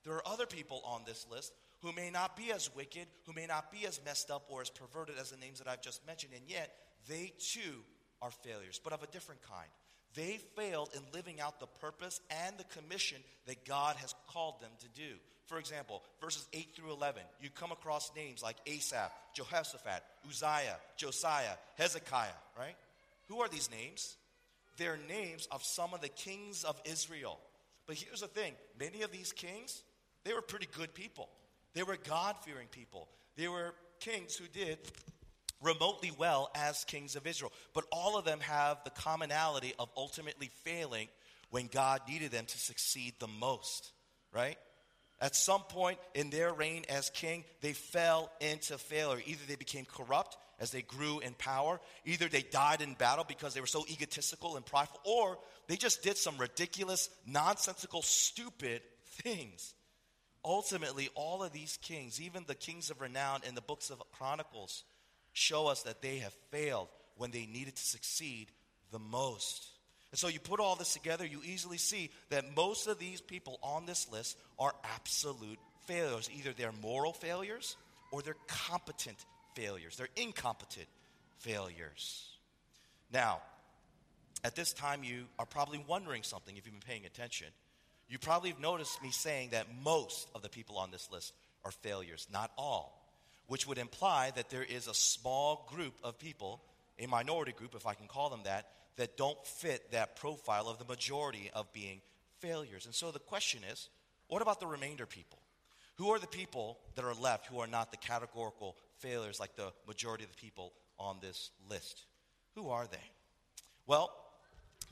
there 0.05 0.15
are 0.15 0.27
other 0.27 0.47
people 0.47 0.83
on 0.85 1.03
this 1.07 1.27
list 1.31 1.53
who 1.87 1.93
may 1.93 2.11
not 2.11 2.37
be 2.37 2.51
as 2.51 2.75
wicked, 2.75 3.07
who 3.27 3.33
may 3.33 3.47
not 3.47 3.71
be 3.71 3.87
as 3.87 4.01
messed 4.05 4.29
up 4.29 4.47
or 4.49 4.61
as 4.61 4.71
perverted 4.71 5.15
as 5.21 5.31
the 5.31 5.37
names 5.37 5.61
that 5.61 5.69
I've 5.69 5.81
just 5.81 6.05
mentioned, 6.05 6.33
and 6.35 6.43
yet 6.49 6.75
they 7.09 7.33
too 7.39 7.85
are 8.21 8.33
failures, 8.33 8.81
but 8.83 8.93
of 8.93 9.05
a 9.05 9.07
different 9.07 9.41
kind. 9.43 9.69
They 10.17 10.41
failed 10.57 10.91
in 10.97 11.03
living 11.15 11.41
out 11.41 11.61
the 11.61 11.69
purpose 11.69 12.21
and 12.45 12.59
the 12.59 12.65
commission 12.81 13.19
that 13.47 13.65
God 13.65 13.95
has 13.99 14.17
called 14.27 14.61
them 14.61 14.73
to 14.81 14.89
do. 15.01 15.15
For 15.45 15.59
example, 15.59 16.03
verses 16.21 16.49
8 16.53 16.71
through 16.75 16.91
11, 16.91 17.23
you 17.41 17.51
come 17.51 17.71
across 17.71 18.11
names 18.17 18.43
like 18.43 18.57
Asaph, 18.67 19.13
Jehoshaphat, 19.35 20.03
Uzziah, 20.29 20.79
Josiah, 20.97 21.55
Hezekiah, 21.77 22.31
right? 22.59 22.75
Who 23.29 23.43
are 23.43 23.49
these 23.49 23.71
names? 23.71 24.17
They're 24.77 24.99
names 25.09 25.47
of 25.53 25.63
some 25.63 25.95
of 25.95 26.01
the 26.01 26.09
kings 26.09 26.65
of 26.65 26.81
Israel. 26.85 27.39
But 27.87 27.95
here's 27.95 28.23
the 28.23 28.27
thing 28.27 28.55
many 28.77 29.03
of 29.03 29.13
these 29.13 29.31
kings, 29.31 29.83
they 30.25 30.33
were 30.33 30.43
pretty 30.43 30.67
good 30.77 30.93
people. 30.93 31.29
They 31.77 31.83
were 31.83 31.99
God 32.09 32.37
fearing 32.43 32.69
people. 32.69 33.07
They 33.37 33.49
were 33.49 33.75
kings 34.01 34.35
who 34.35 34.47
did 34.49 34.79
remotely 35.61 36.11
well 36.17 36.51
as 36.55 36.85
kings 36.85 37.17
of 37.17 37.27
Israel. 37.27 37.53
But 37.75 37.85
all 37.93 38.17
of 38.17 38.25
them 38.25 38.41
have 38.41 38.83
the 38.85 38.91
commonality 38.91 39.75
of 39.79 39.91
ultimately 39.95 40.51
failing 40.65 41.09
when 41.51 41.67
God 41.67 42.01
needed 42.09 42.31
them 42.31 42.47
to 42.47 42.59
succeed 42.59 43.13
the 43.19 43.29
most, 43.29 43.93
right? 44.33 44.57
At 45.21 45.37
some 45.37 45.61
point 45.65 45.99
in 46.15 46.31
their 46.31 46.51
reign 46.55 46.87
as 46.89 47.11
king, 47.11 47.45
they 47.61 47.75
fell 47.75 48.31
into 48.41 48.79
failure. 48.79 49.23
Either 49.27 49.43
they 49.47 49.57
became 49.57 49.85
corrupt 49.85 50.39
as 50.59 50.71
they 50.71 50.81
grew 50.81 51.19
in 51.19 51.35
power, 51.35 51.79
either 52.07 52.29
they 52.29 52.41
died 52.41 52.81
in 52.81 52.95
battle 52.95 53.27
because 53.29 53.53
they 53.53 53.61
were 53.61 53.67
so 53.67 53.85
egotistical 53.91 54.57
and 54.57 54.65
prideful, 54.65 55.01
or 55.05 55.37
they 55.69 55.77
just 55.77 56.03
did 56.03 56.17
some 56.17 56.39
ridiculous, 56.39 57.11
nonsensical, 57.27 58.01
stupid 58.01 58.81
things. 59.23 59.75
Ultimately, 60.47 61.09
all 61.17 61.43
of 61.43 61.53
these 61.53 61.77
kings, 61.83 62.21
even 62.21 62.45
the 62.47 62.55
kings 62.55 62.89
of 62.91 63.01
renown 63.01 63.41
in 63.47 63.57
the 63.57 63.61
books 63.61 63.91
of 63.91 64.01
Chronicles, 64.13 64.85
show 65.33 65.67
us 65.67 65.83
that 65.83 66.03
they 66.03 66.19
have 66.19 66.33
failed 66.53 66.87
when 67.17 67.33
they 67.33 67.47
needed 67.47 67.75
to 67.75 67.85
succeed 67.85 68.47
the 68.93 69.01
most. 69.01 69.67
And 70.13 70.19
so 70.21 70.29
you 70.29 70.39
put 70.39 70.61
all 70.61 70.77
this 70.77 70.93
together, 70.93 71.27
you 71.27 71.41
easily 71.45 71.79
see 71.79 72.11
that 72.31 72.55
most 72.55 72.87
of 72.87 73.01
these 73.01 73.21
people 73.21 73.59
on 73.61 73.87
this 73.87 74.09
list 74.11 74.39
are 74.57 74.73
absolute 74.95 75.59
failures. 75.87 76.31
Either 76.33 76.53
they're 76.57 76.71
moral 76.81 77.13
failures 77.13 77.77
or 78.13 78.23
they're 78.23 78.37
competent 78.47 79.19
failures. 79.57 79.97
They're 79.97 80.09
incompetent 80.15 80.87
failures. 81.39 82.31
Now, 83.13 83.41
at 84.45 84.55
this 84.55 84.73
time, 84.73 85.03
you 85.03 85.25
are 85.41 85.47
probably 85.47 85.85
wondering 85.89 86.23
something 86.23 86.57
if 86.57 86.67
you've 86.67 86.75
been 86.75 86.89
paying 86.89 87.05
attention. 87.05 87.49
You 88.09 88.19
probably 88.19 88.51
have 88.51 88.61
noticed 88.61 89.03
me 89.03 89.11
saying 89.11 89.51
that 89.51 89.67
most 89.83 90.29
of 90.35 90.43
the 90.43 90.49
people 90.49 90.79
on 90.79 90.91
this 90.91 91.11
list 91.11 91.33
are 91.65 91.73
failures, 91.73 92.27
not 92.33 92.51
all, 92.57 93.11
which 93.49 93.67
would 93.67 93.79
imply 93.79 94.31
that 94.37 94.51
there 94.51 94.63
is 94.63 94.87
a 94.87 94.95
small 94.95 95.69
group 95.73 95.95
of 96.05 96.19
people, 96.19 96.63
a 96.99 97.07
minority 97.07 97.53
group, 97.53 97.75
if 97.75 97.87
I 97.87 97.95
can 97.95 98.07
call 98.07 98.31
them 98.31 98.43
that, 98.45 98.69
that 98.97 99.17
don't 99.17 99.45
fit 99.45 99.93
that 99.93 100.17
profile 100.17 100.69
of 100.69 100.79
the 100.79 100.85
majority 100.85 101.51
of 101.53 101.73
being 101.73 102.01
failures. 102.39 102.87
And 102.87 102.95
so 102.95 103.11
the 103.11 103.19
question 103.19 103.61
is 103.71 103.89
what 104.29 104.43
about 104.43 104.61
the 104.61 104.67
remainder 104.67 105.07
people? 105.07 105.39
Who 105.97 106.11
are 106.11 106.19
the 106.19 106.27
people 106.27 106.79
that 106.95 107.05
are 107.05 107.15
left 107.15 107.47
who 107.47 107.61
are 107.61 107.67
not 107.67 107.91
the 107.91 107.97
categorical 107.97 108.77
failures 108.99 109.41
like 109.41 109.57
the 109.57 109.73
majority 109.87 110.25
of 110.25 110.31
the 110.31 110.37
people 110.37 110.73
on 110.99 111.19
this 111.21 111.51
list? 111.69 112.03
Who 112.55 112.69
are 112.71 112.87
they? 112.87 112.99
Well, 113.87 114.13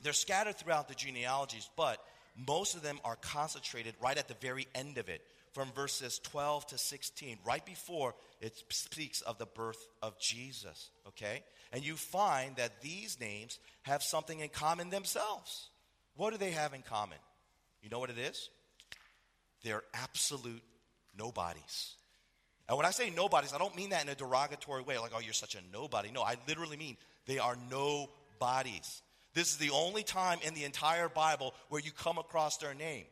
they're 0.03 0.13
scattered 0.13 0.55
throughout 0.55 0.87
the 0.87 0.95
genealogies, 0.95 1.69
but 1.75 2.03
most 2.35 2.75
of 2.75 2.81
them 2.81 2.99
are 3.03 3.15
concentrated 3.17 3.95
right 4.01 4.17
at 4.17 4.27
the 4.27 4.35
very 4.35 4.67
end 4.75 4.97
of 4.97 5.09
it, 5.09 5.21
from 5.53 5.71
verses 5.71 6.19
12 6.19 6.67
to 6.67 6.77
16, 6.77 7.37
right 7.45 7.65
before 7.65 8.13
it 8.41 8.53
speaks 8.69 9.21
of 9.21 9.37
the 9.37 9.45
birth 9.45 9.87
of 10.01 10.19
Jesus, 10.19 10.89
okay? 11.07 11.43
And 11.71 11.85
you 11.85 11.95
find 11.95 12.57
that 12.57 12.81
these 12.81 13.19
names 13.21 13.57
have 13.83 14.03
something 14.03 14.41
in 14.41 14.49
common 14.49 14.89
themselves. 14.89 15.69
What 16.17 16.31
do 16.31 16.37
they 16.37 16.51
have 16.51 16.73
in 16.73 16.81
common? 16.81 17.17
You 17.81 17.89
know 17.89 17.99
what 17.99 18.09
it 18.09 18.17
is? 18.17 18.49
They're 19.63 19.83
absolute 19.93 20.61
nobodies. 21.17 21.95
And 22.67 22.77
when 22.77 22.85
I 22.85 22.91
say 22.91 23.09
nobodies, 23.09 23.53
I 23.53 23.57
don't 23.57 23.75
mean 23.75 23.91
that 23.91 24.03
in 24.03 24.09
a 24.09 24.15
derogatory 24.15 24.83
way, 24.83 24.97
like, 24.97 25.11
oh, 25.15 25.19
you're 25.19 25.33
such 25.33 25.55
a 25.55 25.59
nobody. 25.71 26.11
No, 26.11 26.21
I 26.21 26.35
literally 26.47 26.77
mean 26.77 26.97
they 27.27 27.39
are 27.39 27.55
nobodies. 27.69 29.01
This 29.35 29.51
is 29.51 29.57
the 29.57 29.69
only 29.71 30.01
time 30.01 30.39
in 30.47 30.53
the 30.53 30.63
entire 30.63 31.09
Bible 31.09 31.53
where 31.69 31.81
you 31.81 31.91
come 31.91 32.17
across 32.17 32.57
their 32.57 32.73
name. 32.73 33.03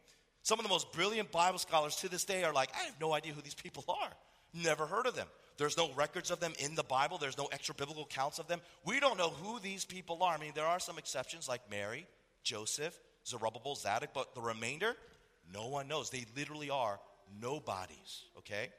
Some 0.41 0.57
of 0.57 0.63
the 0.63 0.69
most 0.69 0.91
brilliant 0.93 1.31
Bible 1.31 1.59
scholars 1.59 1.97
to 1.97 2.09
this 2.09 2.23
day 2.23 2.43
are 2.43 2.53
like, 2.53 2.69
I 2.73 2.85
have 2.85 2.99
no 2.99 3.13
idea 3.13 3.33
who 3.33 3.41
these 3.41 3.53
people 3.53 3.83
are. 3.87 4.09
Never 4.53 4.85
heard 4.85 5.05
of 5.05 5.15
them. 5.15 5.27
There's 5.57 5.77
no 5.77 5.91
records 5.93 6.31
of 6.31 6.39
them 6.39 6.53
in 6.59 6.75
the 6.75 6.83
Bible. 6.83 7.17
There's 7.17 7.37
no 7.37 7.47
extra 7.51 7.75
biblical 7.75 8.03
accounts 8.03 8.39
of 8.39 8.47
them. 8.47 8.61
We 8.85 8.99
don't 8.99 9.17
know 9.17 9.29
who 9.29 9.59
these 9.59 9.85
people 9.85 10.23
are. 10.23 10.33
I 10.33 10.39
mean, 10.39 10.53
there 10.55 10.65
are 10.65 10.79
some 10.79 10.97
exceptions 10.97 11.47
like 11.47 11.61
Mary, 11.69 12.07
Joseph, 12.43 12.97
Zerubbabel, 13.27 13.75
Zadok, 13.75 14.09
but 14.13 14.33
the 14.33 14.41
remainder, 14.41 14.95
no 15.53 15.67
one 15.67 15.87
knows. 15.87 16.09
They 16.09 16.25
literally 16.35 16.69
are 16.69 16.99
nobodies, 17.41 18.23
okay? 18.37 18.69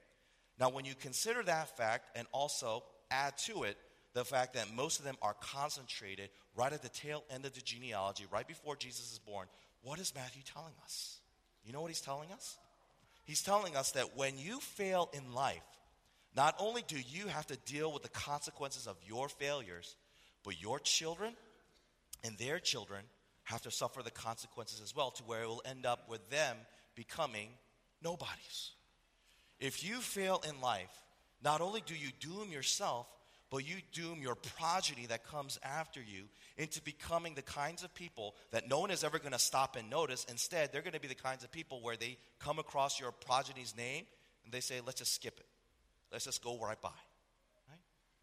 Now, 0.58 0.70
when 0.70 0.84
you 0.84 0.94
consider 0.94 1.42
that 1.42 1.76
fact 1.76 2.16
and 2.16 2.26
also 2.32 2.84
add 3.10 3.36
to 3.38 3.64
it 3.64 3.76
the 4.14 4.24
fact 4.24 4.54
that 4.54 4.72
most 4.74 4.98
of 4.98 5.04
them 5.04 5.16
are 5.20 5.34
concentrated 5.40 6.30
right 6.56 6.72
at 6.72 6.82
the 6.82 6.88
tail 6.88 7.24
end 7.30 7.44
of 7.44 7.52
the 7.52 7.60
genealogy, 7.60 8.24
right 8.32 8.48
before 8.48 8.76
Jesus 8.76 9.12
is 9.12 9.18
born, 9.18 9.46
what 9.82 9.98
is 9.98 10.14
Matthew 10.14 10.42
telling 10.42 10.72
us? 10.82 11.18
You 11.64 11.72
know 11.72 11.82
what 11.82 11.90
he's 11.90 12.00
telling 12.00 12.32
us? 12.32 12.56
He's 13.24 13.42
telling 13.42 13.76
us 13.76 13.92
that 13.92 14.16
when 14.16 14.38
you 14.38 14.60
fail 14.60 15.10
in 15.12 15.34
life, 15.34 15.62
not 16.36 16.54
only 16.58 16.82
do 16.86 16.96
you 16.98 17.26
have 17.28 17.46
to 17.48 17.56
deal 17.66 17.92
with 17.92 18.02
the 18.02 18.08
consequences 18.08 18.86
of 18.86 18.96
your 19.06 19.28
failures, 19.28 19.96
but 20.42 20.60
your 20.60 20.78
children 20.80 21.34
And 22.24 22.38
their 22.38 22.58
children 22.58 23.04
have 23.44 23.60
to 23.62 23.70
suffer 23.70 24.02
the 24.02 24.10
consequences 24.10 24.80
as 24.82 24.96
well, 24.96 25.10
to 25.12 25.22
where 25.24 25.42
it 25.42 25.46
will 25.46 25.62
end 25.66 25.84
up 25.84 26.08
with 26.08 26.28
them 26.30 26.56
becoming 26.94 27.50
nobodies. 28.02 28.72
If 29.60 29.84
you 29.84 29.96
fail 29.96 30.42
in 30.48 30.60
life, 30.62 31.02
not 31.42 31.60
only 31.60 31.82
do 31.84 31.94
you 31.94 32.08
doom 32.18 32.50
yourself, 32.50 33.06
but 33.54 33.64
you 33.68 33.76
doom 33.92 34.20
your 34.20 34.34
progeny 34.34 35.06
that 35.06 35.24
comes 35.28 35.60
after 35.62 36.00
you 36.00 36.24
into 36.56 36.82
becoming 36.82 37.36
the 37.36 37.42
kinds 37.42 37.84
of 37.84 37.94
people 37.94 38.34
that 38.50 38.68
no 38.68 38.80
one 38.80 38.90
is 38.90 39.04
ever 39.04 39.20
going 39.20 39.30
to 39.30 39.38
stop 39.38 39.76
and 39.76 39.88
notice. 39.88 40.26
Instead, 40.28 40.72
they're 40.72 40.82
going 40.82 40.94
to 40.94 41.00
be 41.00 41.06
the 41.06 41.14
kinds 41.14 41.44
of 41.44 41.52
people 41.52 41.80
where 41.80 41.94
they 41.94 42.18
come 42.40 42.58
across 42.58 42.98
your 42.98 43.12
progeny's 43.12 43.72
name 43.76 44.06
and 44.42 44.52
they 44.52 44.58
say, 44.58 44.80
let's 44.84 44.98
just 44.98 45.14
skip 45.14 45.38
it. 45.38 45.46
Let's 46.10 46.24
just 46.24 46.42
go 46.42 46.58
right 46.58 46.80
by. 46.82 46.88
Right? 47.68 47.78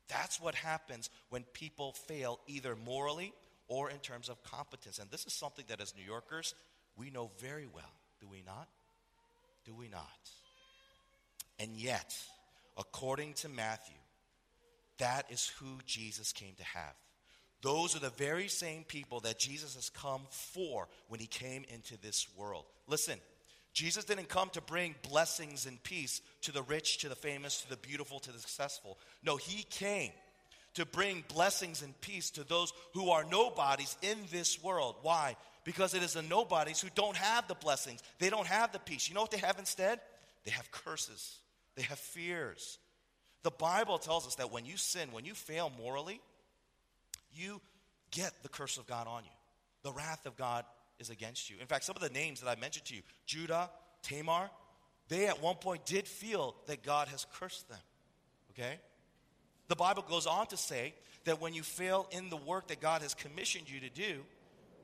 That's 0.09 0.41
what 0.41 0.53
happens 0.53 1.09
when 1.29 1.43
people 1.53 1.93
fail 1.93 2.41
either 2.47 2.75
morally 2.75 3.31
or 3.69 3.89
in 3.89 3.99
terms 3.99 4.27
of 4.27 4.43
competence. 4.43 4.99
And 4.99 5.09
this 5.11 5.25
is 5.25 5.31
something 5.31 5.63
that 5.69 5.79
as 5.79 5.95
New 5.95 6.03
Yorkers, 6.03 6.55
we 6.97 7.09
know 7.09 7.31
very 7.39 7.67
well, 7.73 7.93
do 8.19 8.27
we 8.27 8.43
not? 8.45 8.67
Do 9.63 9.73
we 9.73 9.87
not? 9.87 10.01
And 11.57 11.77
yet, 11.77 12.17
according 12.77 13.35
to 13.35 13.47
Matthew, 13.47 13.95
that 15.01 15.25
is 15.29 15.51
who 15.59 15.79
Jesus 15.85 16.31
came 16.31 16.53
to 16.55 16.63
have. 16.63 16.93
Those 17.61 17.95
are 17.95 17.99
the 17.99 18.09
very 18.11 18.47
same 18.47 18.83
people 18.83 19.19
that 19.21 19.39
Jesus 19.39 19.75
has 19.75 19.89
come 19.89 20.21
for 20.29 20.87
when 21.09 21.19
he 21.19 21.27
came 21.27 21.65
into 21.69 21.99
this 21.99 22.27
world. 22.37 22.65
Listen, 22.87 23.19
Jesus 23.73 24.05
didn't 24.05 24.29
come 24.29 24.49
to 24.49 24.61
bring 24.61 24.95
blessings 25.09 25.65
and 25.65 25.81
peace 25.83 26.21
to 26.41 26.51
the 26.51 26.63
rich, 26.63 26.99
to 26.99 27.09
the 27.09 27.15
famous, 27.15 27.61
to 27.61 27.69
the 27.69 27.77
beautiful, 27.77 28.19
to 28.19 28.31
the 28.31 28.39
successful. 28.39 28.97
No, 29.23 29.37
he 29.37 29.63
came 29.63 30.11
to 30.75 30.85
bring 30.85 31.23
blessings 31.33 31.81
and 31.81 31.99
peace 32.01 32.29
to 32.31 32.43
those 32.43 32.71
who 32.93 33.09
are 33.09 33.23
nobodies 33.23 33.97
in 34.01 34.17
this 34.31 34.63
world. 34.63 34.95
Why? 35.01 35.35
Because 35.63 35.93
it 35.93 36.03
is 36.03 36.13
the 36.13 36.21
nobodies 36.21 36.79
who 36.79 36.89
don't 36.95 37.17
have 37.17 37.47
the 37.47 37.55
blessings, 37.55 38.01
they 38.19 38.29
don't 38.29 38.47
have 38.47 38.71
the 38.71 38.79
peace. 38.79 39.09
You 39.09 39.15
know 39.15 39.21
what 39.21 39.31
they 39.31 39.37
have 39.37 39.59
instead? 39.59 39.99
They 40.45 40.51
have 40.51 40.71
curses, 40.71 41.37
they 41.75 41.83
have 41.83 41.99
fears, 41.99 42.77
the 43.43 43.51
Bible 43.51 43.97
tells 43.97 44.27
us 44.27 44.35
that 44.35 44.51
when 44.51 44.65
you 44.65 44.77
sin, 44.77 45.09
when 45.11 45.25
you 45.25 45.33
fail 45.33 45.71
morally, 45.81 46.21
you 47.33 47.61
get 48.11 48.31
the 48.43 48.49
curse 48.49 48.77
of 48.77 48.85
God 48.85 49.07
on 49.07 49.23
you. 49.23 49.31
The 49.83 49.91
wrath 49.91 50.25
of 50.25 50.35
God 50.35 50.65
is 50.99 51.09
against 51.09 51.49
you. 51.49 51.55
In 51.59 51.65
fact, 51.65 51.83
some 51.83 51.95
of 51.95 52.01
the 52.01 52.09
names 52.09 52.41
that 52.41 52.49
I 52.49 52.59
mentioned 52.59 52.85
to 52.85 52.95
you, 52.95 53.01
Judah, 53.25 53.69
Tamar, 54.03 54.49
they 55.07 55.27
at 55.27 55.41
one 55.41 55.55
point 55.55 55.85
did 55.85 56.07
feel 56.07 56.55
that 56.67 56.83
God 56.83 57.07
has 57.07 57.25
cursed 57.33 57.67
them. 57.67 57.79
Okay? 58.51 58.79
The 59.67 59.75
Bible 59.75 60.05
goes 60.07 60.27
on 60.27 60.47
to 60.47 60.57
say 60.57 60.93
that 61.25 61.41
when 61.41 61.53
you 61.53 61.63
fail 61.63 62.07
in 62.11 62.29
the 62.29 62.37
work 62.37 62.67
that 62.67 62.79
God 62.79 63.01
has 63.01 63.13
commissioned 63.13 63.69
you 63.69 63.79
to 63.79 63.89
do, 63.89 64.19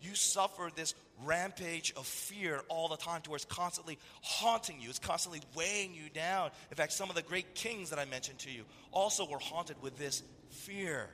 you 0.02 0.16
suffer 0.16 0.70
this 0.76 0.94
rampage 1.24 1.94
of 1.96 2.06
fear 2.06 2.62
all 2.70 2.88
the 2.88 2.98
time 2.98 3.22
to 3.22 3.30
where 3.30 3.36
it's 3.36 3.46
constantly 3.46 3.98
haunting 4.22 4.80
you, 4.80 4.90
it's 4.90 5.00
constantly 5.00 5.42
weighing 5.56 5.94
you 5.94 6.10
down. 6.14 6.52
In 6.70 6.78
fact, 6.78 6.94
some 6.94 7.10
of 7.10 7.16
the 7.16 7.22
great 7.22 7.56
kings 7.56 7.90
that 7.90 8.00
I 8.00 8.06
mentioned 8.06 8.40
to 8.40 8.52
you 8.52 8.64
also 8.92 9.28
were 9.28 9.40
haunted 9.40 9.82
with 9.82 9.98
this 9.98 10.24
fear. 10.50 11.10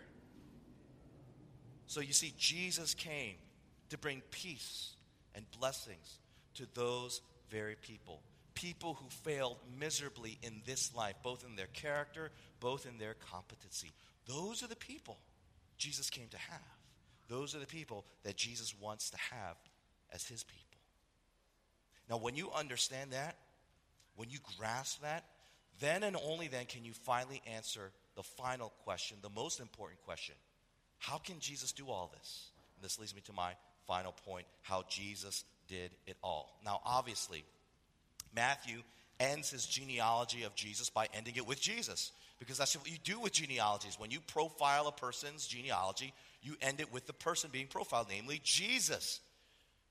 So 1.87 2.01
you 2.01 2.13
see, 2.13 2.33
Jesus 2.37 2.93
came 2.93 3.35
to 3.89 3.97
bring 3.97 4.21
peace 4.31 4.95
and 5.35 5.45
blessings 5.59 6.19
to 6.55 6.67
those 6.73 7.21
very 7.49 7.75
people. 7.75 8.21
People 8.55 8.95
who 8.95 9.09
failed 9.09 9.57
miserably 9.79 10.37
in 10.43 10.61
this 10.65 10.93
life, 10.95 11.15
both 11.23 11.45
in 11.45 11.55
their 11.55 11.67
character, 11.67 12.31
both 12.59 12.85
in 12.85 12.97
their 12.97 13.15
competency. 13.15 13.91
Those 14.25 14.63
are 14.63 14.67
the 14.67 14.75
people 14.75 15.17
Jesus 15.77 16.09
came 16.09 16.27
to 16.29 16.37
have. 16.37 16.72
Those 17.33 17.55
are 17.55 17.59
the 17.59 17.65
people 17.65 18.05
that 18.21 18.37
Jesus 18.37 18.75
wants 18.79 19.09
to 19.09 19.17
have 19.17 19.57
as 20.13 20.27
his 20.27 20.43
people. 20.43 20.77
Now, 22.07 22.17
when 22.17 22.35
you 22.35 22.51
understand 22.51 23.09
that, 23.13 23.37
when 24.15 24.29
you 24.29 24.37
grasp 24.59 25.01
that, 25.01 25.25
then 25.79 26.03
and 26.03 26.15
only 26.15 26.47
then 26.47 26.67
can 26.67 26.85
you 26.85 26.93
finally 26.93 27.41
answer 27.51 27.89
the 28.15 28.21
final 28.21 28.71
question, 28.83 29.17
the 29.23 29.31
most 29.31 29.59
important 29.59 29.99
question. 30.03 30.35
How 30.99 31.17
can 31.17 31.39
Jesus 31.39 31.71
do 31.71 31.87
all 31.87 32.11
this? 32.15 32.51
And 32.75 32.85
this 32.85 32.99
leads 32.99 33.15
me 33.15 33.21
to 33.25 33.33
my 33.33 33.53
final 33.87 34.11
point 34.27 34.45
how 34.61 34.83
Jesus 34.87 35.43
did 35.67 35.89
it 36.05 36.17
all. 36.23 36.59
Now, 36.63 36.81
obviously, 36.85 37.45
Matthew 38.35 38.83
ends 39.19 39.49
his 39.49 39.65
genealogy 39.65 40.43
of 40.43 40.53
Jesus 40.53 40.91
by 40.91 41.07
ending 41.15 41.35
it 41.35 41.47
with 41.47 41.59
Jesus. 41.59 42.11
Because 42.39 42.57
that's 42.57 42.75
what 42.75 42.89
you 42.89 42.97
do 43.03 43.19
with 43.19 43.31
genealogies. 43.31 43.97
When 43.99 44.11
you 44.11 44.19
profile 44.19 44.87
a 44.87 44.91
person's 44.91 45.47
genealogy, 45.47 46.13
you 46.41 46.55
end 46.61 46.81
it 46.81 46.91
with 46.91 47.07
the 47.07 47.13
person 47.13 47.49
being 47.53 47.67
profiled, 47.67 48.07
namely 48.09 48.41
Jesus. 48.43 49.21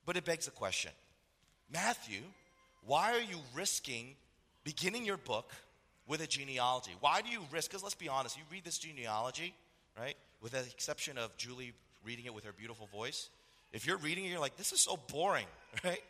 But 0.05 0.17
it 0.17 0.25
begs 0.25 0.47
the 0.47 0.51
question 0.51 0.93
Matthew, 1.73 2.21
why 2.85 3.13
are 3.13 3.21
you 3.21 3.39
risking 3.55 4.15
beginning 4.65 5.05
your 5.05 5.17
book 5.17 5.53
with 6.07 6.21
a 6.21 6.27
genealogy? 6.27 6.93
Why 7.01 7.23
do 7.23 7.31
you 7.31 7.41
risk? 7.51 7.71
Because 7.71 7.83
let's 7.83 7.95
be 7.95 8.09
honest, 8.09 8.37
you 8.37 8.43
read 8.51 8.65
this 8.65 8.79
genealogy, 8.79 9.55
right? 9.99 10.17
With 10.43 10.53
the 10.53 10.61
exception 10.61 11.19
of 11.19 11.37
Julie 11.37 11.73
reading 12.05 12.27
it 12.27 12.35
with 12.35 12.45
her 12.45 12.53
beautiful 12.53 12.87
voice. 12.87 13.29
If 13.73 13.87
you're 13.87 13.97
reading 13.97 14.25
it, 14.27 14.29
you're 14.29 14.41
like, 14.41 14.57
this 14.57 14.73
is 14.73 14.81
so 14.81 14.99
boring, 15.11 15.47
right? 15.85 16.03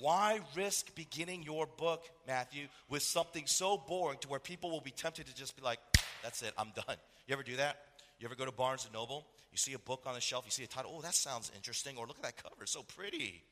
Why 0.00 0.40
risk 0.56 0.94
beginning 0.94 1.42
your 1.42 1.66
book, 1.66 2.04
Matthew, 2.26 2.66
with 2.88 3.02
something 3.02 3.46
so 3.46 3.76
boring 3.76 4.18
to 4.20 4.28
where 4.28 4.40
people 4.40 4.70
will 4.70 4.80
be 4.80 4.90
tempted 4.90 5.26
to 5.26 5.34
just 5.34 5.54
be 5.56 5.62
like, 5.62 5.78
that's 6.22 6.42
it, 6.42 6.54
I'm 6.56 6.72
done? 6.74 6.96
You 7.26 7.34
ever 7.34 7.42
do 7.42 7.56
that? 7.56 7.76
You 8.18 8.26
ever 8.26 8.34
go 8.34 8.44
to 8.44 8.52
Barnes 8.52 8.84
and 8.84 8.94
Noble? 8.94 9.26
You 9.50 9.58
see 9.58 9.74
a 9.74 9.78
book 9.78 10.04
on 10.06 10.14
the 10.14 10.20
shelf, 10.20 10.44
you 10.46 10.50
see 10.50 10.64
a 10.64 10.66
title, 10.66 10.92
oh, 10.96 11.02
that 11.02 11.14
sounds 11.14 11.52
interesting, 11.54 11.96
or 11.98 12.06
look 12.06 12.16
at 12.18 12.22
that 12.22 12.42
cover, 12.42 12.64
so 12.64 12.82
pretty, 12.82 13.42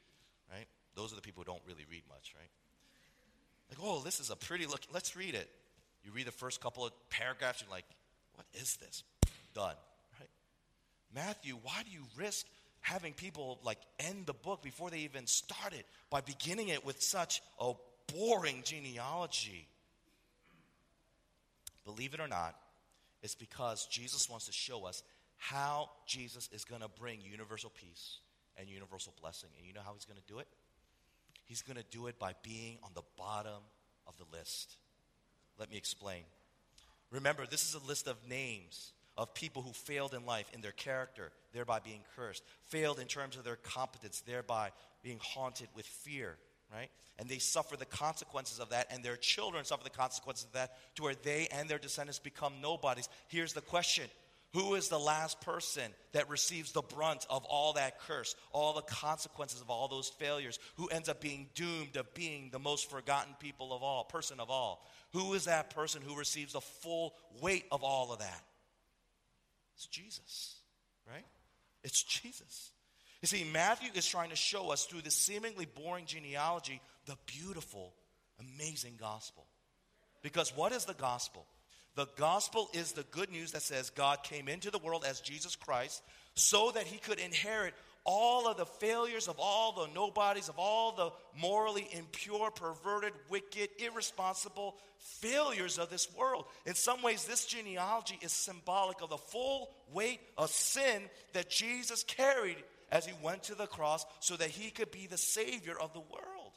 right? 0.51 0.67
Those 0.95 1.13
are 1.13 1.17
the 1.17 1.23
people 1.23 1.43
who 1.43 1.53
don't 1.53 1.63
really 1.67 1.85
read 1.91 2.03
much, 2.09 2.33
right? 2.39 2.49
Like, 3.69 3.79
oh, 3.83 4.01
this 4.01 4.19
is 4.19 4.31
a 4.31 4.37
pretty 4.37 4.67
look, 4.67 4.81
let's 4.93 5.15
read 5.15 5.35
it. 5.35 5.49
You 6.05 6.13
read 6.13 6.27
the 6.27 6.33
first 6.33 6.61
couple 6.61 6.87
of 6.87 6.93
paragraphs, 7.11 7.61
you're 7.61 7.71
like, 7.71 7.85
what 8.35 8.47
is 8.55 8.77
this? 8.77 9.05
Done, 9.55 9.75
right? 10.19 10.31
Matthew, 11.15 11.59
why 11.63 11.83
do 11.85 11.91
you 11.91 12.05
risk 12.17 12.47
having 12.81 13.13
people 13.13 13.59
like 13.63 13.79
end 13.99 14.27
the 14.27 14.35
book 14.35 14.63
before 14.63 14.91
they 14.91 15.01
even 15.01 15.27
start 15.27 15.73
it 15.73 15.87
by 16.11 16.21
beginning 16.21 16.69
it 16.69 16.85
with 16.85 17.01
such 17.01 17.43
a 17.59 17.73
boring 18.15 18.63
genealogy. 18.65 19.69
Believe 21.85 22.15
it 22.15 22.21
or 22.21 22.29
not, 22.29 22.57
it's 23.23 23.35
because 23.35 23.87
Jesus 23.87 24.29
wants 24.29 24.47
to 24.47 24.53
show 24.53 24.87
us 24.87 25.03
how 25.37 25.91
Jesus 26.07 26.49
is 26.53 26.65
going 26.65 26.83
to 26.83 26.89
bring 26.89 27.21
universal 27.23 27.71
peace 27.71 28.19
and 28.57 28.69
universal 28.69 29.15
blessing. 29.21 29.51
And 29.59 29.67
you 29.67 29.73
know 29.73 29.81
how 29.85 29.95
he's 29.95 30.05
going 30.05 30.21
to 30.21 30.33
do 30.33 30.39
it? 30.39 30.47
He's 31.47 31.63
going 31.63 31.77
to 31.77 31.85
do 31.91 32.07
it 32.07 32.19
by 32.19 32.35
being 32.43 32.79
on 32.83 32.91
the 32.95 33.03
bottom 33.17 33.63
of 34.07 34.15
the 34.19 34.25
list. 34.37 34.77
Let 35.59 35.71
me 35.71 35.77
explain. 35.77 36.23
Remember, 37.11 37.45
this 37.47 37.65
is 37.65 37.75
a 37.75 37.87
list 37.87 38.07
of 38.07 38.17
names 38.29 38.93
of 39.21 39.35
people 39.35 39.61
who 39.61 39.73
failed 39.75 40.15
in 40.15 40.25
life 40.25 40.51
in 40.55 40.63
their 40.63 40.73
character, 40.73 41.31
thereby 41.53 41.79
being 41.79 42.01
cursed, 42.17 42.43
failed 42.69 42.99
in 42.99 43.07
terms 43.07 43.37
of 43.37 43.45
their 43.45 43.57
competence, 43.57 44.23
thereby 44.27 44.71
being 45.03 45.19
haunted 45.21 45.69
with 45.77 45.85
fear, 45.85 46.39
right? 46.73 46.89
And 47.19 47.29
they 47.29 47.37
suffer 47.37 47.77
the 47.77 47.85
consequences 47.85 48.61
of 48.61 48.71
that, 48.71 48.87
and 48.91 49.05
their 49.05 49.17
children 49.17 49.67
suffer 49.67 49.85
the 49.85 49.91
consequences 49.91 50.47
of 50.47 50.53
that 50.53 50.75
to 50.97 51.03
where 51.03 51.15
they 51.15 51.49
and 51.53 51.69
their 51.69 51.79
descendants 51.79 52.19
become 52.19 52.63
nobodies. 52.63 53.11
Here's 53.29 53.53
the 53.53 53.61
question 53.61 54.07
Who 54.55 54.75
is 54.75 54.89
the 54.89 54.99
last 54.99 55.43
person 55.43 55.93
that 56.13 56.31
receives 56.31 56.73
the 56.73 56.81
brunt 56.81 57.27
of 57.29 57.45
all 57.45 57.75
that 57.75 58.01
curse, 58.01 58.35
all 58.53 58.73
the 58.73 58.81
consequences 58.81 59.61
of 59.61 59.69
all 59.69 59.87
those 59.89 60.09
failures? 60.09 60.59
Who 60.77 60.89
ends 60.89 61.11
up 61.11 61.21
being 61.21 61.51
doomed 61.55 61.97
of 61.97 62.15
being 62.15 62.49
the 62.53 62.59
most 62.59 62.89
forgotten 62.89 63.35
people 63.39 63.75
of 63.75 63.83
all, 63.83 64.05
person 64.05 64.41
of 64.41 64.49
all? 64.49 64.89
Who 65.13 65.35
is 65.35 65.45
that 65.45 65.75
person 65.75 66.01
who 66.01 66.17
receives 66.17 66.55
the 66.55 66.63
full 66.63 67.13
weight 67.43 67.67
of 67.71 67.85
all 67.85 68.15
of 68.15 68.21
that? 68.21 68.45
It's 69.81 69.87
Jesus, 69.87 70.57
right? 71.09 71.25
It's 71.83 72.03
Jesus. 72.03 72.73
You 73.23 73.29
see, 73.29 73.45
Matthew 73.51 73.89
is 73.95 74.07
trying 74.07 74.29
to 74.29 74.37
show 74.37 74.71
us 74.71 74.85
through 74.85 75.01
this 75.01 75.17
seemingly 75.17 75.65
boring 75.65 76.05
genealogy 76.05 76.83
the 77.07 77.17
beautiful, 77.25 77.95
amazing 78.39 78.99
gospel. 79.01 79.47
Because 80.23 80.55
what 80.55 80.73
is 80.73 80.85
the 80.85 80.93
gospel? 80.93 81.47
The 81.95 82.09
gospel 82.17 82.69
is 82.75 82.93
the 82.93 83.05
good 83.05 83.33
news 83.33 83.53
that 83.53 83.63
says 83.63 83.89
God 83.89 84.23
came 84.23 84.49
into 84.49 84.71
the 84.71 84.79
world 84.79 85.03
as 85.09 85.23
Jesus 85.23 85.57
Christ 85.57 86.03
so 86.35 86.73
that 86.73 86.87
he 86.87 86.99
could 86.99 87.19
inherit 87.19 87.73
all 88.05 88.49
of 88.49 88.57
the 88.57 88.67
failures 88.67 89.29
of 89.29 89.37
all 89.39 89.73
the 89.73 89.93
nobodies, 89.95 90.49
of 90.49 90.59
all 90.59 90.93
the 90.93 91.11
morally 91.41 91.89
impure, 91.93 92.51
perverted, 92.51 93.13
wicked, 93.29 93.69
irresponsible 93.79 94.77
failures 94.99 95.79
of 95.79 95.91
this 95.91 96.09
world. 96.17 96.45
In 96.67 96.75
some 96.75 97.03
ways, 97.03 97.25
this 97.25 97.47
genealogy 97.47 98.19
is 98.23 98.33
symbolic 98.33 99.03
of 99.03 99.11
the 99.11 99.19
full 99.19 99.71
weight 99.93 100.21
of 100.39 100.51
sin 100.51 101.03
that 101.33 101.51
Jesus 101.51 102.03
carried 102.03 102.57
as 102.91 103.07
he 103.07 103.13
went 103.23 103.45
to 103.45 103.55
the 103.55 103.67
cross 103.67 104.05
so 104.21 104.37
that 104.37 104.49
he 104.49 104.71
could 104.71 104.91
be 104.91 105.07
the 105.07 105.19
Savior 105.19 105.79
of 105.79 105.93
the 105.93 106.01
world. 106.01 106.53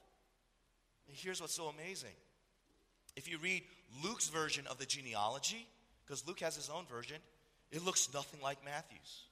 And 1.07 1.15
here's 1.15 1.41
what's 1.41 1.55
so 1.55 1.67
amazing. 1.67 2.15
If 3.15 3.29
you 3.29 3.37
read 3.37 3.63
Luke's 4.03 4.29
version 4.29 4.65
of 4.67 4.79
the 4.79 4.85
genealogy, 4.85 5.67
because 6.05 6.25
Luke 6.27 6.39
has 6.39 6.55
his 6.55 6.69
own 6.69 6.85
version, 6.87 7.17
it 7.71 7.83
looks 7.85 8.11
nothing 8.13 8.41
like 8.41 8.63
Matthew's. 8.65 9.25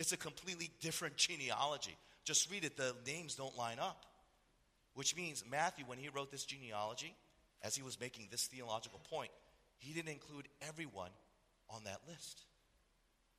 It's 0.00 0.12
a 0.12 0.16
completely 0.16 0.70
different 0.80 1.16
genealogy. 1.16 1.96
Just 2.24 2.50
read 2.50 2.64
it, 2.64 2.76
the 2.78 2.96
names 3.06 3.34
don't 3.34 3.56
line 3.56 3.78
up. 3.78 4.06
Which 4.94 5.14
means 5.14 5.44
Matthew, 5.48 5.84
when 5.86 5.98
he 5.98 6.08
wrote 6.08 6.32
this 6.32 6.44
genealogy, 6.44 7.14
as 7.62 7.76
he 7.76 7.82
was 7.82 8.00
making 8.00 8.28
this 8.30 8.46
theological 8.46 8.98
point, 9.10 9.30
he 9.78 9.92
didn't 9.92 10.12
include 10.12 10.48
everyone 10.66 11.10
on 11.68 11.84
that 11.84 12.00
list. 12.08 12.40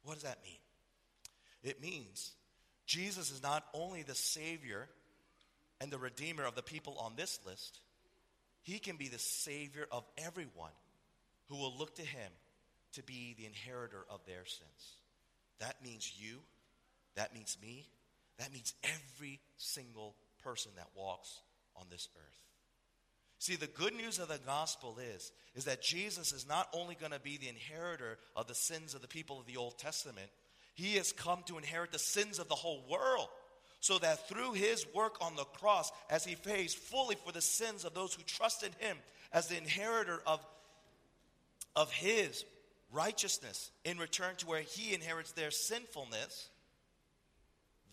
What 0.04 0.14
does 0.14 0.24
that 0.24 0.38
mean? 0.44 0.54
It 1.64 1.82
means 1.82 2.32
Jesus 2.86 3.32
is 3.32 3.42
not 3.42 3.66
only 3.74 4.04
the 4.04 4.16
Savior 4.16 4.88
and 5.82 5.92
the 5.92 5.98
Redeemer 5.98 6.44
of 6.46 6.54
the 6.54 6.62
people 6.62 6.96
on 7.00 7.14
this 7.16 7.40
list, 7.46 7.80
he 8.62 8.78
can 8.78 8.98
be 8.98 9.08
the 9.08 9.20
Savior 9.20 9.88
of 9.92 10.06
everyone 10.18 10.72
who 11.50 11.56
will 11.56 11.76
look 11.76 11.96
to 11.96 12.04
him 12.04 12.32
to 12.94 13.04
be 13.04 13.36
the 13.38 13.48
inheritor 13.48 14.06
of 14.12 14.20
their 14.28 14.46
sins. 14.46 15.01
That 15.62 15.76
means 15.84 16.12
you, 16.18 16.40
that 17.16 17.34
means 17.34 17.58
me, 17.62 17.88
that 18.40 18.52
means 18.52 18.74
every 18.84 19.40
single 19.58 20.16
person 20.44 20.72
that 20.76 20.88
walks 20.96 21.42
on 21.76 21.86
this 21.90 22.10
earth. 22.18 22.42
See, 23.38 23.56
the 23.56 23.68
good 23.68 23.96
news 23.96 24.20
of 24.20 24.28
the 24.28 24.40
gospel 24.46 24.98
is, 25.16 25.32
is 25.56 25.66
that 25.66 25.82
Jesus 25.82 26.32
is 26.32 26.48
not 26.48 26.68
only 26.74 26.96
going 26.96 27.12
to 27.12 27.20
be 27.20 27.38
the 27.38 27.50
inheritor 27.50 28.18
of 28.36 28.48
the 28.48 28.56
sins 28.56 28.94
of 28.94 29.02
the 29.02 29.08
people 29.08 29.40
of 29.40 29.46
the 29.46 29.58
Old 29.58 29.78
Testament, 29.78 30.30
he 30.76 30.96
has 30.96 31.12
come 31.12 31.44
to 31.48 31.58
inherit 31.58 31.92
the 31.92 32.00
sins 32.00 32.40
of 32.40 32.48
the 32.48 32.56
whole 32.56 32.84
world. 32.90 33.28
So 33.80 33.98
that 33.98 34.28
through 34.30 34.54
his 34.54 34.86
work 34.94 35.16
on 35.22 35.36
the 35.36 35.44
cross, 35.44 35.92
as 36.10 36.24
he 36.24 36.36
pays 36.36 36.74
fully 36.74 37.16
for 37.16 37.32
the 37.32 37.42
sins 37.42 37.84
of 37.84 37.96
those 37.96 38.14
who 38.14 38.22
trust 38.24 38.64
in 38.64 38.72
him 38.78 38.98
as 39.34 39.48
the 39.48 39.58
inheritor 39.58 40.22
of, 40.28 40.40
of 41.76 41.92
his 41.92 42.46
righteousness 42.92 43.72
in 43.84 43.98
return 43.98 44.36
to 44.38 44.48
where 44.48 44.62
he 44.62 44.94
inherits 44.94 45.32
their 45.32 45.52
sinfulness, 45.52 46.50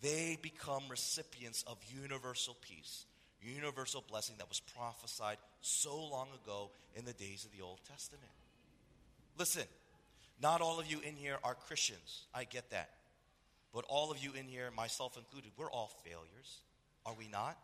they 0.01 0.37
become 0.41 0.83
recipients 0.89 1.63
of 1.67 1.77
universal 2.01 2.55
peace, 2.61 3.05
universal 3.41 4.03
blessing 4.09 4.35
that 4.37 4.49
was 4.49 4.59
prophesied 4.59 5.37
so 5.61 5.95
long 5.95 6.27
ago 6.43 6.71
in 6.95 7.05
the 7.05 7.13
days 7.13 7.45
of 7.45 7.51
the 7.57 7.63
Old 7.63 7.79
Testament. 7.89 8.31
Listen, 9.37 9.63
not 10.41 10.61
all 10.61 10.79
of 10.79 10.87
you 10.87 10.99
in 11.01 11.15
here 11.15 11.37
are 11.43 11.55
Christians. 11.55 12.25
I 12.33 12.45
get 12.45 12.69
that. 12.71 12.89
But 13.73 13.85
all 13.87 14.11
of 14.11 14.17
you 14.23 14.31
in 14.33 14.47
here, 14.47 14.69
myself 14.75 15.17
included, 15.17 15.51
we're 15.57 15.71
all 15.71 15.91
failures. 16.03 16.59
Are 17.05 17.13
we 17.17 17.27
not? 17.27 17.57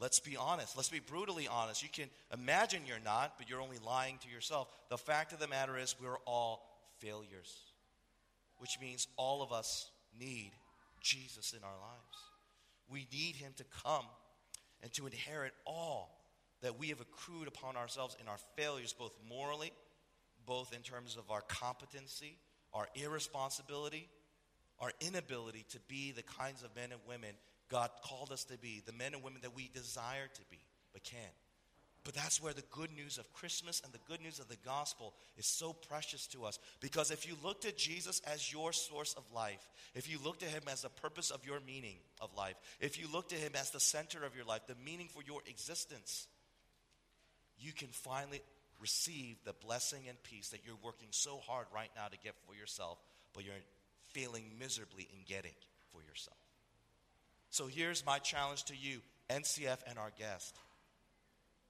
Let's 0.00 0.20
be 0.20 0.36
honest. 0.36 0.76
Let's 0.76 0.88
be 0.88 1.00
brutally 1.00 1.48
honest. 1.48 1.82
You 1.82 1.88
can 1.88 2.08
imagine 2.32 2.82
you're 2.86 2.98
not, 3.04 3.34
but 3.36 3.50
you're 3.50 3.60
only 3.60 3.78
lying 3.84 4.18
to 4.18 4.28
yourself. 4.28 4.68
The 4.90 4.98
fact 4.98 5.32
of 5.32 5.40
the 5.40 5.48
matter 5.48 5.76
is, 5.76 5.96
we're 6.00 6.18
all 6.24 6.62
failures, 6.98 7.56
which 8.58 8.78
means 8.80 9.08
all 9.16 9.42
of 9.42 9.52
us 9.52 9.90
need 10.18 10.52
Jesus 11.00 11.52
in 11.52 11.64
our 11.64 11.70
lives. 11.70 12.18
We 12.88 13.06
need 13.12 13.36
him 13.36 13.52
to 13.56 13.64
come 13.84 14.04
and 14.82 14.92
to 14.94 15.06
inherit 15.06 15.52
all 15.66 16.14
that 16.62 16.78
we 16.78 16.88
have 16.88 17.00
accrued 17.00 17.48
upon 17.48 17.76
ourselves 17.76 18.16
in 18.20 18.28
our 18.28 18.38
failures, 18.56 18.92
both 18.92 19.14
morally, 19.28 19.72
both 20.46 20.72
in 20.72 20.82
terms 20.82 21.16
of 21.16 21.30
our 21.30 21.42
competency, 21.42 22.38
our 22.72 22.88
irresponsibility, 22.94 24.08
our 24.80 24.92
inability 25.00 25.64
to 25.70 25.80
be 25.88 26.12
the 26.12 26.22
kinds 26.22 26.62
of 26.62 26.74
men 26.76 26.92
and 26.92 27.00
women 27.08 27.30
God 27.70 27.90
called 28.02 28.32
us 28.32 28.44
to 28.44 28.58
be, 28.58 28.82
the 28.84 28.92
men 28.92 29.14
and 29.14 29.22
women 29.22 29.42
that 29.42 29.54
we 29.54 29.70
desire 29.74 30.28
to 30.32 30.40
be, 30.50 30.58
but 30.92 31.04
can't. 31.04 31.22
But 32.04 32.14
that's 32.14 32.42
where 32.42 32.54
the 32.54 32.62
good 32.70 32.90
news 32.96 33.18
of 33.18 33.30
Christmas 33.34 33.82
and 33.84 33.92
the 33.92 33.98
good 34.08 34.22
news 34.22 34.38
of 34.38 34.48
the 34.48 34.56
gospel 34.64 35.12
is 35.36 35.46
so 35.46 35.74
precious 35.74 36.26
to 36.28 36.44
us. 36.46 36.58
Because 36.80 37.10
if 37.10 37.28
you 37.28 37.34
looked 37.44 37.66
at 37.66 37.76
Jesus 37.76 38.22
as 38.26 38.50
your 38.50 38.72
source 38.72 39.12
of 39.14 39.24
life, 39.34 39.68
if 39.94 40.10
you 40.10 40.18
looked 40.24 40.42
at 40.42 40.48
him 40.48 40.62
as 40.72 40.80
the 40.82 40.88
purpose 40.88 41.30
of 41.30 41.44
your 41.44 41.60
meaning 41.66 41.96
of 42.22 42.34
life, 42.34 42.54
if 42.80 42.98
you 42.98 43.06
looked 43.12 43.34
at 43.34 43.40
him 43.40 43.52
as 43.54 43.72
the 43.72 43.80
center 43.80 44.24
of 44.24 44.34
your 44.34 44.46
life, 44.46 44.62
the 44.66 44.74
meaning 44.86 45.08
for 45.08 45.22
your 45.22 45.42
existence, 45.46 46.26
you 47.58 47.72
can 47.72 47.88
finally 47.88 48.40
receive 48.80 49.36
the 49.44 49.52
blessing 49.52 50.04
and 50.08 50.22
peace 50.22 50.48
that 50.50 50.60
you're 50.64 50.78
working 50.82 51.08
so 51.10 51.40
hard 51.46 51.66
right 51.74 51.90
now 51.94 52.06
to 52.06 52.16
get 52.24 52.34
for 52.46 52.54
yourself, 52.54 52.98
but 53.34 53.44
you're 53.44 53.52
failing 54.14 54.44
miserably 54.58 55.06
in 55.12 55.18
getting 55.26 55.54
for 55.92 56.00
yourself. 56.02 56.37
So 57.50 57.66
here's 57.66 58.04
my 58.04 58.18
challenge 58.18 58.64
to 58.64 58.76
you, 58.76 59.00
NCF 59.30 59.78
and 59.88 59.98
our 59.98 60.12
guest. 60.18 60.56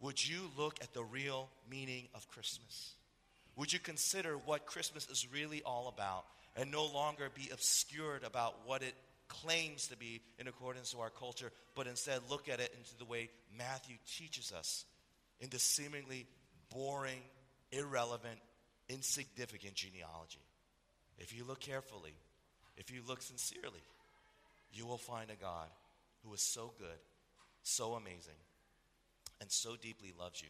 Would 0.01 0.27
you 0.27 0.51
look 0.57 0.79
at 0.83 0.93
the 0.95 1.03
real 1.03 1.49
meaning 1.71 2.09
of 2.14 2.29
Christmas? 2.29 2.95
Would 3.57 3.73
you 3.73 3.79
consider 3.81 4.35
what 4.35 4.67
Christmas 4.67 5.09
is 5.09 5.27
really 5.33 5.62
all 5.64 5.88
about 5.88 6.25
and 6.57 6.71
no 6.71 6.87
longer 6.87 7.29
be 7.35 7.51
obscured 7.53 8.23
about 8.23 8.55
what 8.67 8.83
it 8.83 8.95
claims 9.29 9.88
to 9.88 9.97
be 9.97 10.21
in 10.38 10.49
accordance 10.49 10.93
to 10.93 11.01
our 11.01 11.11
culture, 11.11 11.51
but 11.75 11.87
instead 11.87 12.21
look 12.31 12.49
at 12.49 12.61
it 12.61 12.73
into 12.79 12.97
the 12.99 13.05
way 13.05 13.31
Matthew 13.57 13.97
teaches 14.17 14.53
us 14.53 14.85
in 15.41 15.51
the 15.51 15.59
seemingly 15.59 16.27
boring, 16.75 17.21
irrelevant, 17.73 18.38
insignificant 18.88 19.75
genealogy? 19.75 20.41
If 21.19 21.37
you 21.37 21.45
look 21.45 21.61
carefully, 21.61 22.14
if 22.77 22.93
you 22.93 23.01
look 23.07 23.23
sincerely, 23.23 23.83
you 24.73 24.87
will 24.87 24.99
find 24.99 25.31
a 25.31 25.37
God 25.37 25.69
who 26.25 26.33
is 26.35 26.43
so 26.43 26.73
good, 26.79 26.99
so 27.63 27.95
amazing, 27.95 28.39
and 29.41 29.51
so 29.51 29.77
deeply 29.77 30.13
loves 30.19 30.43
you 30.43 30.49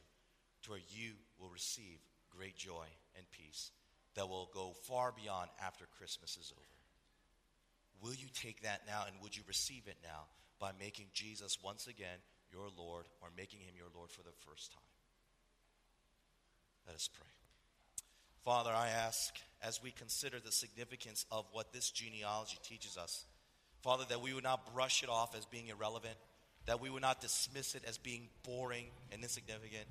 to 0.63 0.71
where 0.71 0.81
you 0.91 1.13
will 1.39 1.51
receive 1.51 1.99
great 2.37 2.57
joy 2.57 2.87
and 3.17 3.25
peace 3.31 3.71
that 4.15 4.29
will 4.29 4.51
go 4.53 4.73
far 4.87 5.13
beyond 5.13 5.49
after 5.65 5.87
Christmas 5.99 6.37
is 6.37 6.53
over. 6.57 6.67
Will 8.03 8.15
you 8.15 8.29
take 8.35 8.63
that 8.63 8.83
now 8.87 9.05
and 9.07 9.17
would 9.23 9.37
you 9.37 9.43
receive 9.47 9.83
it 9.87 9.97
now 10.03 10.27
by 10.61 10.71
making 10.79 11.07
Jesus 11.13 11.59
once 11.63 11.87
again 11.87 12.19
your 12.53 12.69
Lord 12.77 13.07
or 13.21 13.29
making 13.37 13.61
him 13.61 13.75
your 13.77 13.89
Lord 13.95 14.11
for 14.11 14.23
the 14.23 14.35
first 14.47 14.73
time? 14.73 14.81
Let 16.87 16.97
us 16.97 17.09
pray. 17.13 17.29
Father, 18.45 18.71
I 18.71 18.89
ask 18.89 19.35
as 19.63 19.83
we 19.83 19.91
consider 19.91 20.39
the 20.41 20.53
significance 20.53 21.27
of 21.31 21.45
what 21.53 21.73
this 21.73 21.91
genealogy 21.91 22.59
teaches 22.63 22.97
us 22.97 23.27
Father, 23.83 24.05
that 24.09 24.21
we 24.21 24.33
would 24.33 24.45
not 24.45 24.73
brush 24.73 25.03
it 25.03 25.09
off 25.09 25.37
as 25.37 25.47
being 25.47 25.69
irrelevant, 25.69 26.17
that 26.67 26.81
we 26.81 26.91
would 26.91 27.03
not 27.03 27.21
dismiss 27.21 27.75
it 27.75 27.83
as 27.87 27.99
being 27.99 28.29
boring 28.43 28.87
and 29.13 29.23
insignificant, 29.23 29.87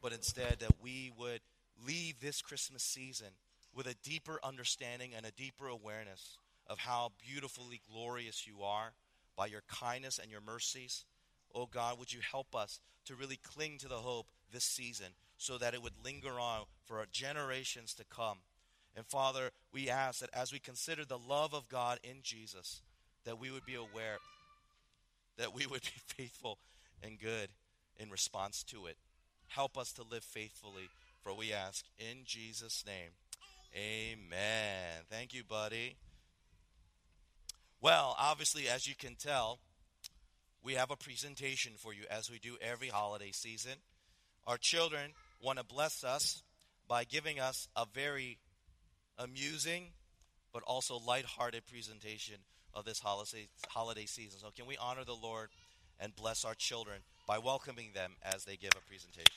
but 0.00 0.12
instead 0.12 0.56
that 0.60 0.72
we 0.82 1.12
would 1.18 1.40
leave 1.86 2.20
this 2.20 2.40
Christmas 2.40 2.82
season 2.82 3.28
with 3.74 3.86
a 3.86 3.94
deeper 4.02 4.38
understanding 4.42 5.10
and 5.16 5.26
a 5.26 5.32
deeper 5.32 5.68
awareness 5.68 6.38
of 6.66 6.78
how 6.78 7.12
beautifully 7.24 7.80
glorious 7.92 8.46
you 8.46 8.62
are 8.62 8.92
by 9.36 9.46
your 9.46 9.62
kindness 9.68 10.18
and 10.18 10.30
your 10.30 10.40
mercies. 10.40 11.04
Oh 11.54 11.66
God, 11.66 11.98
would 11.98 12.12
you 12.12 12.20
help 12.20 12.54
us 12.54 12.80
to 13.06 13.14
really 13.14 13.38
cling 13.42 13.78
to 13.78 13.88
the 13.88 13.96
hope 13.96 14.26
this 14.52 14.64
season 14.64 15.06
so 15.36 15.58
that 15.58 15.74
it 15.74 15.82
would 15.82 16.04
linger 16.04 16.40
on 16.40 16.62
for 16.84 17.04
generations 17.12 17.94
to 17.94 18.04
come. 18.04 18.38
And 18.96 19.06
Father, 19.06 19.50
we 19.72 19.90
ask 19.90 20.20
that 20.20 20.30
as 20.32 20.52
we 20.52 20.58
consider 20.58 21.04
the 21.04 21.18
love 21.18 21.54
of 21.54 21.68
God 21.68 21.98
in 22.02 22.20
Jesus, 22.22 22.80
that 23.26 23.38
we 23.38 23.50
would 23.50 23.66
be 23.66 23.74
aware, 23.74 24.18
that 25.36 25.54
we 25.54 25.66
would 25.66 25.82
be 25.82 26.00
faithful 26.06 26.58
and 27.02 27.20
good 27.20 27.50
in 27.98 28.10
response 28.10 28.62
to 28.64 28.86
it. 28.86 28.96
Help 29.48 29.76
us 29.76 29.92
to 29.92 30.02
live 30.02 30.24
faithfully, 30.24 30.88
for 31.22 31.34
we 31.34 31.52
ask 31.52 31.84
in 31.98 32.24
Jesus' 32.24 32.84
name. 32.86 33.10
Amen. 33.74 35.02
Thank 35.10 35.34
you, 35.34 35.44
buddy. 35.44 35.96
Well, 37.80 38.16
obviously, 38.18 38.68
as 38.68 38.86
you 38.86 38.94
can 38.94 39.16
tell, 39.16 39.58
we 40.64 40.74
have 40.74 40.90
a 40.90 40.96
presentation 40.96 41.72
for 41.76 41.92
you 41.92 42.04
as 42.10 42.30
we 42.30 42.38
do 42.38 42.56
every 42.60 42.88
holiday 42.88 43.30
season. 43.32 43.72
Our 44.46 44.56
children 44.56 45.12
want 45.42 45.58
to 45.58 45.64
bless 45.64 46.02
us 46.02 46.42
by 46.88 47.04
giving 47.04 47.38
us 47.38 47.68
a 47.76 47.84
very 47.92 48.38
amusing 49.18 49.88
but 50.52 50.62
also 50.62 50.98
lighthearted 50.98 51.66
presentation 51.66 52.36
of 52.74 52.84
this 52.84 53.00
holiday, 53.00 53.48
holiday 53.68 54.06
season. 54.06 54.38
So, 54.40 54.48
can 54.54 54.66
we 54.66 54.76
honor 54.76 55.04
the 55.04 55.14
Lord 55.14 55.48
and 55.98 56.14
bless 56.14 56.44
our 56.44 56.54
children 56.54 57.00
by 57.26 57.38
welcoming 57.38 57.90
them 57.94 58.12
as 58.22 58.44
they 58.44 58.56
give 58.56 58.72
a 58.76 58.88
presentation? 58.88 59.32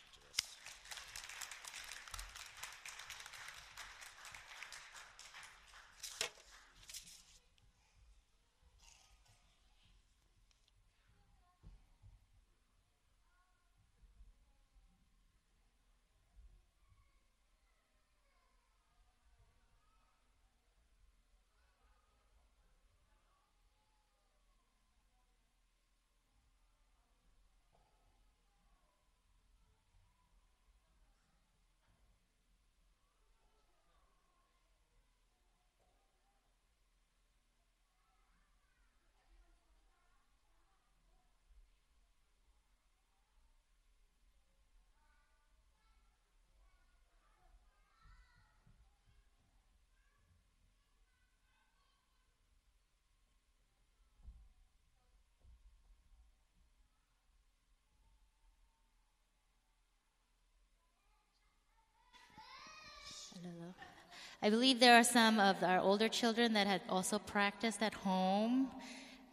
I 64.41 64.49
believe 64.49 64.79
there 64.79 64.95
are 64.95 65.03
some 65.03 65.37
of 65.37 65.61
our 65.63 65.79
older 65.79 66.07
children 66.07 66.53
that 66.53 66.65
had 66.65 66.81
also 66.87 67.19
practiced 67.19 67.81
at 67.81 67.93
home. 67.93 68.69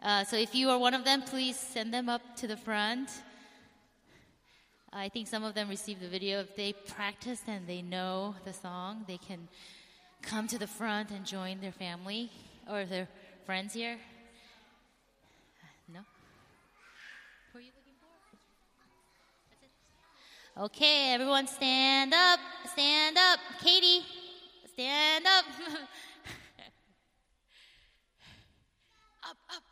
Uh, 0.02 0.24
so 0.24 0.36
if 0.36 0.52
you 0.52 0.68
are 0.68 0.78
one 0.78 0.94
of 0.94 1.04
them, 1.04 1.22
please 1.22 1.57
send 1.57 1.94
them 1.94 2.09
up 2.09 2.34
to 2.38 2.48
the 2.48 2.57
front. 2.57 3.09
I 4.92 5.09
think 5.09 5.28
some 5.28 5.44
of 5.44 5.54
them 5.54 5.68
received 5.68 6.00
the 6.00 6.09
video. 6.09 6.40
If 6.40 6.57
they 6.57 6.72
practiced 6.72 7.44
and 7.46 7.68
they 7.68 7.82
know 7.82 8.34
the 8.44 8.52
song, 8.52 9.04
they 9.07 9.18
can 9.18 9.46
come 10.22 10.48
to 10.48 10.59
the 10.59 10.66
front 10.66 11.12
and 11.12 11.24
join 11.24 11.61
their 11.61 11.70
family 11.70 12.32
or 12.68 12.84
their 12.84 13.07
friends 13.44 13.74
here. 13.74 13.98
No? 15.92 16.00
Who 17.52 17.59
are 17.61 17.62
you 17.62 17.70
looking 17.76 17.94
for? 20.57 20.64
Okay, 20.64 21.12
everyone 21.12 21.46
stand 21.46 22.12
up. 22.12 22.40
Stand 22.72 23.16
up. 23.18 23.38
Katie, 23.62 24.04
stand 24.76 25.24
up. 25.38 25.44
up, 29.24 29.36
up. 29.50 29.62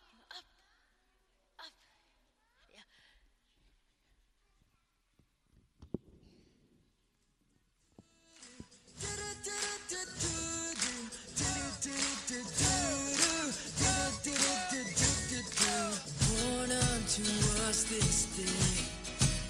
Born 16.30 16.70
unto 16.70 17.22
us 17.68 17.84
this 17.84 18.26
day 18.36 18.84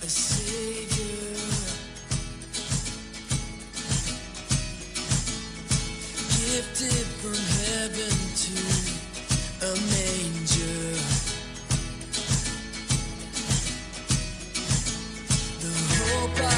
a 0.03 0.09
Savior. 0.09 0.94
Gifted 6.55 7.07
from 7.19 7.35
heaven 7.35 8.15
to 8.45 8.55
a 9.67 9.75
manger. 9.91 10.95
The 15.59 15.73
hope 15.99 16.39
of 16.39 16.54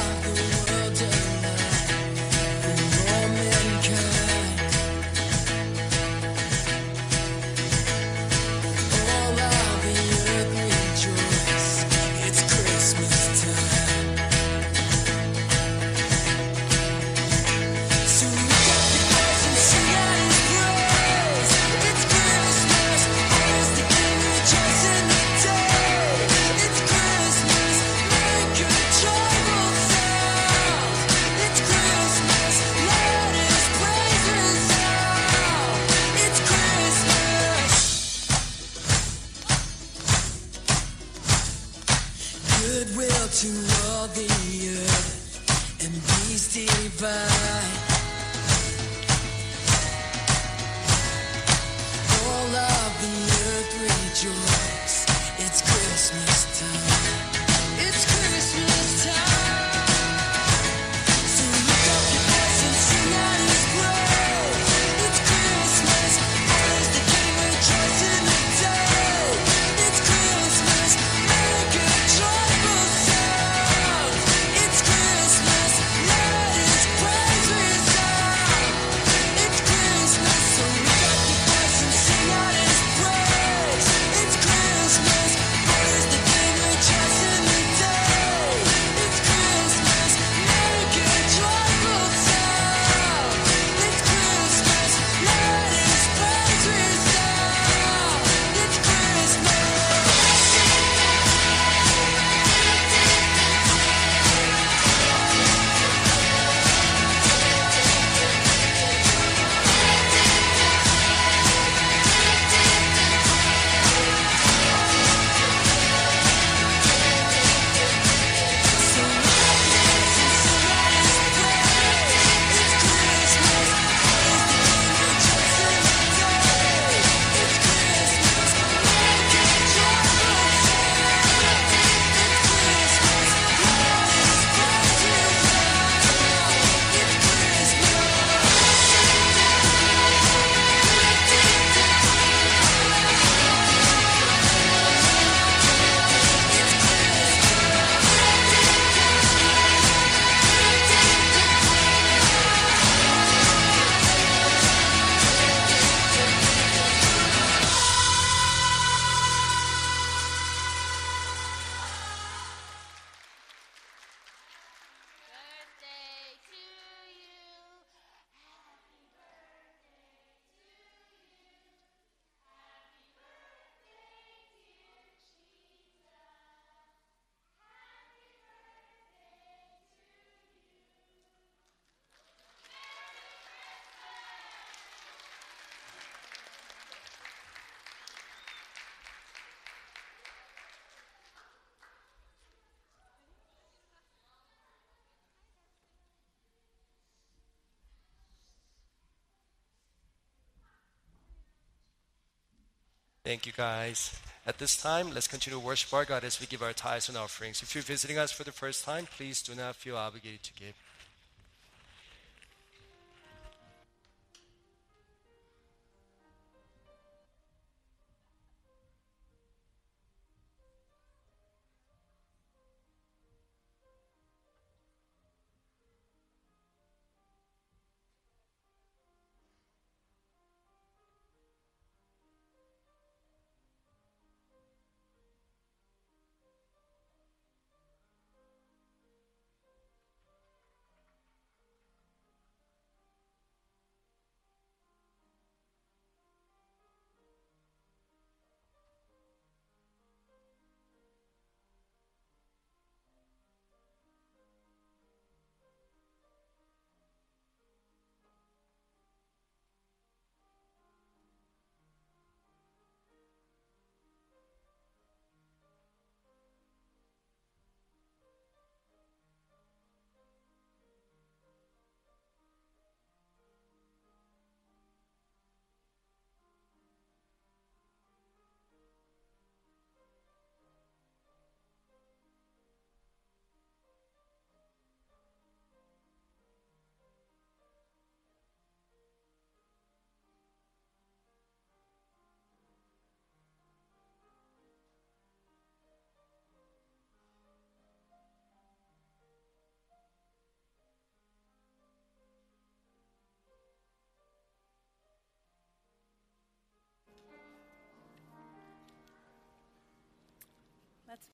Thank 203.27 203.45
you, 203.45 203.51
guys. 203.51 204.17
At 204.47 204.59
this 204.59 204.77
time, 204.77 205.13
let's 205.13 205.27
continue 205.27 205.59
to 205.59 205.67
worship 205.67 205.93
our 205.93 206.05
God 206.05 206.23
as 206.23 206.41
we 206.41 206.47
give 206.47 206.63
our 206.63 206.73
tithes 206.73 207.09
and 207.09 207.19
offerings. 207.19 207.61
If 207.61 207.75
you're 207.75 207.83
visiting 207.83 208.19
us 208.19 208.31
for 208.31 208.45
the 208.45 208.53
first 208.53 208.85
time, 208.85 209.09
please 209.17 209.43
do 209.43 209.53
not 209.57 209.75
feel 209.75 209.97
obligated 209.97 210.45
to 210.45 210.53
give. 210.53 210.75